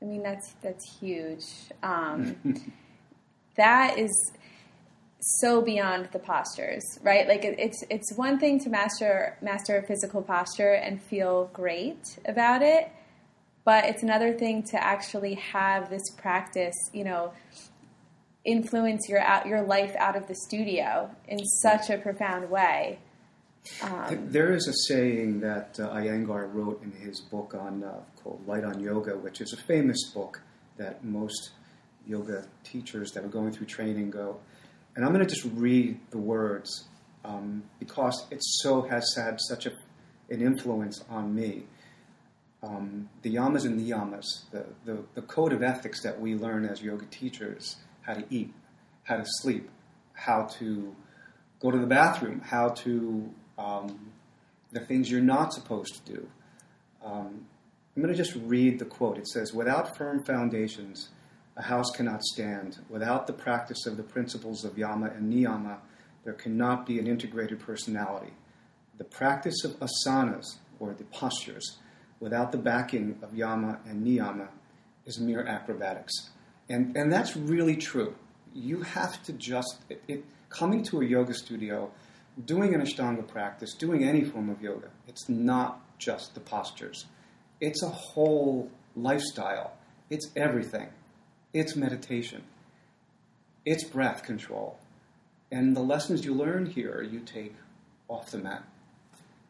I 0.00 0.04
mean 0.04 0.22
that's 0.22 0.54
that's 0.62 0.98
huge. 1.00 1.44
Um, 1.82 2.36
that 3.56 3.98
is 3.98 4.32
so 5.20 5.62
beyond 5.62 6.08
the 6.12 6.18
postures, 6.18 6.82
right? 7.02 7.26
Like 7.26 7.44
it, 7.44 7.58
it's 7.58 7.82
it's 7.88 8.12
one 8.16 8.38
thing 8.38 8.60
to 8.60 8.70
master 8.70 9.36
master 9.40 9.78
a 9.78 9.82
physical 9.82 10.22
posture 10.22 10.74
and 10.74 11.02
feel 11.02 11.50
great 11.52 12.18
about 12.26 12.62
it, 12.62 12.90
but 13.64 13.84
it's 13.86 14.02
another 14.02 14.32
thing 14.32 14.62
to 14.64 14.82
actually 14.82 15.34
have 15.34 15.88
this 15.88 16.02
practice, 16.16 16.74
you 16.92 17.04
know, 17.04 17.32
influence 18.44 19.08
your 19.08 19.20
out 19.20 19.46
your 19.46 19.62
life 19.62 19.94
out 19.96 20.16
of 20.16 20.28
the 20.28 20.34
studio 20.34 21.10
in 21.26 21.38
such 21.62 21.88
a 21.88 21.96
profound 21.96 22.50
way. 22.50 22.98
Um, 23.82 24.28
There 24.30 24.52
is 24.52 24.68
a 24.68 24.74
saying 24.92 25.40
that 25.40 25.80
uh, 25.80 25.88
Iyengar 25.94 26.52
wrote 26.52 26.82
in 26.82 26.92
his 26.92 27.22
book 27.22 27.54
on 27.54 27.82
uh, 27.82 28.00
called 28.22 28.46
Light 28.46 28.64
on 28.64 28.80
Yoga, 28.80 29.16
which 29.16 29.40
is 29.40 29.54
a 29.54 29.56
famous 29.56 30.10
book 30.12 30.42
that 30.76 31.02
most 31.02 31.52
yoga 32.06 32.46
teachers 32.62 33.12
that 33.12 33.24
are 33.24 33.28
going 33.28 33.52
through 33.52 33.66
training 33.66 34.10
go, 34.10 34.38
and 34.96 35.04
I'm 35.04 35.12
going 35.12 35.26
to 35.26 35.32
just 35.32 35.46
read 35.54 35.98
the 36.10 36.18
words 36.18 36.88
um, 37.24 37.64
because 37.78 38.26
it 38.30 38.38
so 38.42 38.82
has 38.82 39.14
had 39.16 39.40
such 39.40 39.66
a, 39.66 39.72
an 40.30 40.42
influence 40.42 41.02
on 41.08 41.34
me. 41.34 41.64
Um, 42.62 43.08
the 43.22 43.34
yamas 43.34 43.64
and 43.66 43.78
niyamas, 43.78 44.24
the, 44.50 44.64
the, 44.84 45.02
the 45.14 45.22
code 45.22 45.52
of 45.52 45.62
ethics 45.62 46.02
that 46.02 46.18
we 46.18 46.34
learn 46.34 46.64
as 46.64 46.80
yoga 46.80 47.04
teachers, 47.06 47.76
how 48.02 48.14
to 48.14 48.24
eat, 48.30 48.52
how 49.02 49.16
to 49.16 49.24
sleep, 49.26 49.68
how 50.14 50.44
to 50.58 50.94
go 51.60 51.70
to 51.70 51.78
the 51.78 51.86
bathroom, 51.86 52.40
how 52.40 52.68
to 52.68 53.30
um, 53.58 54.12
the 54.72 54.80
things 54.80 55.10
you're 55.10 55.20
not 55.20 55.52
supposed 55.52 56.04
to 56.04 56.12
do. 56.12 56.28
Um, 57.04 57.46
I'm 57.94 58.02
going 58.02 58.12
to 58.12 58.16
just 58.16 58.34
read 58.34 58.78
the 58.78 58.84
quote. 58.84 59.18
It 59.18 59.28
says, 59.28 59.52
Without 59.52 59.96
firm 59.96 60.24
foundations, 60.24 61.10
a 61.56 61.62
house 61.62 61.90
cannot 61.90 62.22
stand. 62.22 62.78
Without 62.88 63.26
the 63.26 63.32
practice 63.32 63.86
of 63.86 63.96
the 63.96 64.02
principles 64.02 64.64
of 64.64 64.76
yama 64.76 65.06
and 65.06 65.32
niyama, 65.32 65.78
there 66.24 66.32
cannot 66.32 66.86
be 66.86 66.98
an 66.98 67.06
integrated 67.06 67.60
personality. 67.60 68.32
The 68.98 69.04
practice 69.04 69.64
of 69.64 69.76
asanas, 69.80 70.56
or 70.80 70.94
the 70.94 71.04
postures, 71.04 71.78
without 72.20 72.52
the 72.52 72.58
backing 72.58 73.18
of 73.22 73.34
yama 73.34 73.78
and 73.86 74.06
niyama, 74.06 74.48
is 75.04 75.20
mere 75.20 75.46
acrobatics. 75.46 76.30
And, 76.68 76.96
and 76.96 77.12
that's 77.12 77.36
really 77.36 77.76
true. 77.76 78.14
You 78.54 78.82
have 78.82 79.22
to 79.24 79.32
just, 79.32 79.78
it, 79.88 80.02
it, 80.08 80.24
coming 80.48 80.82
to 80.84 81.02
a 81.02 81.04
yoga 81.04 81.34
studio, 81.34 81.90
doing 82.46 82.74
an 82.74 82.80
Ashtanga 82.80 83.26
practice, 83.26 83.74
doing 83.74 84.04
any 84.04 84.24
form 84.24 84.48
of 84.48 84.62
yoga, 84.62 84.88
it's 85.06 85.28
not 85.28 85.80
just 85.98 86.34
the 86.34 86.40
postures. 86.40 87.06
It's 87.60 87.82
a 87.82 87.88
whole 87.88 88.70
lifestyle. 88.96 89.76
It's 90.10 90.30
everything. 90.36 90.88
It's 91.54 91.76
meditation. 91.76 92.42
It's 93.64 93.84
breath 93.84 94.24
control. 94.24 94.76
And 95.52 95.76
the 95.76 95.80
lessons 95.80 96.24
you 96.24 96.34
learn 96.34 96.66
here, 96.66 97.00
you 97.08 97.20
take 97.20 97.54
off 98.08 98.32
the 98.32 98.38
mat. 98.38 98.64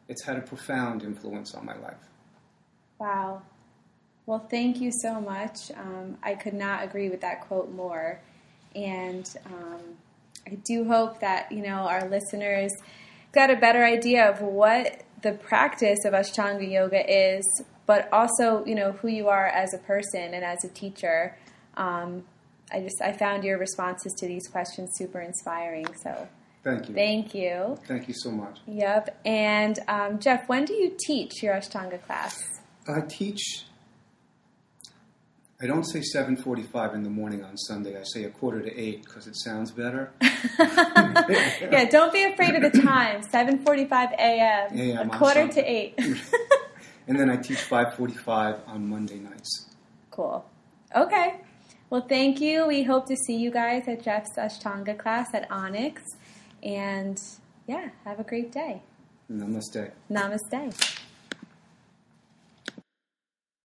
It's 0.07 0.23
had 0.23 0.37
a 0.37 0.41
profound 0.41 1.01
influence 1.01 1.55
on 1.55 1.65
my 1.65 1.75
life. 1.75 1.97
Wow. 2.99 3.41
Well, 4.27 4.47
thank 4.51 4.79
you 4.79 4.91
so 5.01 5.19
much. 5.19 5.71
Um, 5.71 6.17
I 6.21 6.35
could 6.35 6.53
not 6.53 6.83
agree 6.83 7.09
with 7.09 7.21
that 7.21 7.41
quote 7.41 7.71
more. 7.71 8.19
And 8.75 9.27
um, 9.47 9.81
I 10.45 10.55
do 10.63 10.85
hope 10.85 11.21
that, 11.21 11.51
you 11.51 11.63
know, 11.63 11.87
our 11.87 12.07
listeners 12.07 12.71
got 13.31 13.49
a 13.49 13.55
better 13.55 13.83
idea 13.83 14.29
of 14.29 14.41
what 14.41 15.01
the 15.23 15.31
practice 15.31 16.05
of 16.05 16.13
Ashtanga 16.13 16.69
Yoga 16.69 17.03
is, 17.07 17.63
but 17.87 18.07
also, 18.13 18.63
you 18.65 18.75
know, 18.75 18.91
who 18.91 19.07
you 19.07 19.27
are 19.27 19.47
as 19.47 19.73
a 19.73 19.79
person 19.79 20.35
and 20.35 20.45
as 20.45 20.63
a 20.63 20.69
teacher. 20.69 21.35
Um, 21.77 22.23
I 22.71 22.81
just 22.81 23.01
I 23.01 23.11
found 23.11 23.43
your 23.43 23.57
responses 23.57 24.13
to 24.19 24.27
these 24.27 24.47
questions 24.47 24.91
super 24.95 25.21
inspiring. 25.21 25.85
So 26.03 26.27
thank 26.63 26.89
you. 26.89 26.95
Thank 26.95 27.35
you. 27.35 27.77
Thank 27.87 28.07
you 28.07 28.13
so 28.13 28.31
much. 28.31 28.59
Yep. 28.67 29.19
And 29.25 29.79
um, 29.87 30.19
Jeff, 30.19 30.49
when 30.49 30.65
do 30.65 30.73
you 30.73 30.95
teach 31.05 31.43
your 31.43 31.55
Ashtanga 31.55 32.01
class? 32.03 32.43
I 32.87 33.01
teach. 33.01 33.65
I 35.61 35.67
don't 35.67 35.85
say 35.85 35.99
7:45 36.01 36.95
in 36.95 37.03
the 37.03 37.09
morning 37.09 37.43
on 37.43 37.55
Sunday. 37.57 37.97
I 37.97 38.03
say 38.03 38.25
a 38.25 38.29
quarter 38.29 38.61
to 38.61 38.79
eight 38.79 39.03
because 39.05 39.25
it 39.25 39.35
sounds 39.37 39.71
better. 39.71 40.11
yeah, 40.59 41.85
don't 41.89 42.11
be 42.11 42.23
afraid 42.23 42.55
of 42.55 42.71
the 42.71 42.81
time. 42.81 43.21
7:45 43.21 44.11
a.m. 44.13 44.77
a.m. 44.77 45.09
A 45.09 45.17
quarter 45.17 45.47
to 45.47 45.61
eight. 45.61 45.97
and 47.07 47.17
then 47.17 47.29
I 47.29 47.37
teach 47.37 47.59
5:45 47.59 48.67
on 48.67 48.89
Monday 48.89 49.19
nights. 49.19 49.67
Cool. 50.11 50.45
Okay. 50.95 51.39
Well, 51.89 52.01
thank 52.01 52.41
you. 52.41 52.65
We 52.67 52.83
hope 52.83 53.05
to 53.07 53.15
see 53.15 53.37
you 53.37 53.51
guys 53.51 53.87
at 53.87 54.01
Jeff's 54.03 54.35
Ashtanga 54.37 54.97
class 54.97 55.33
at 55.33 55.49
Onyx. 55.51 56.01
And 56.63 57.21
yeah, 57.67 57.89
have 58.03 58.19
a 58.19 58.23
great 58.23 58.51
day. 58.51 58.81
Namaste. 59.31 59.91
Namaste. 60.09 60.99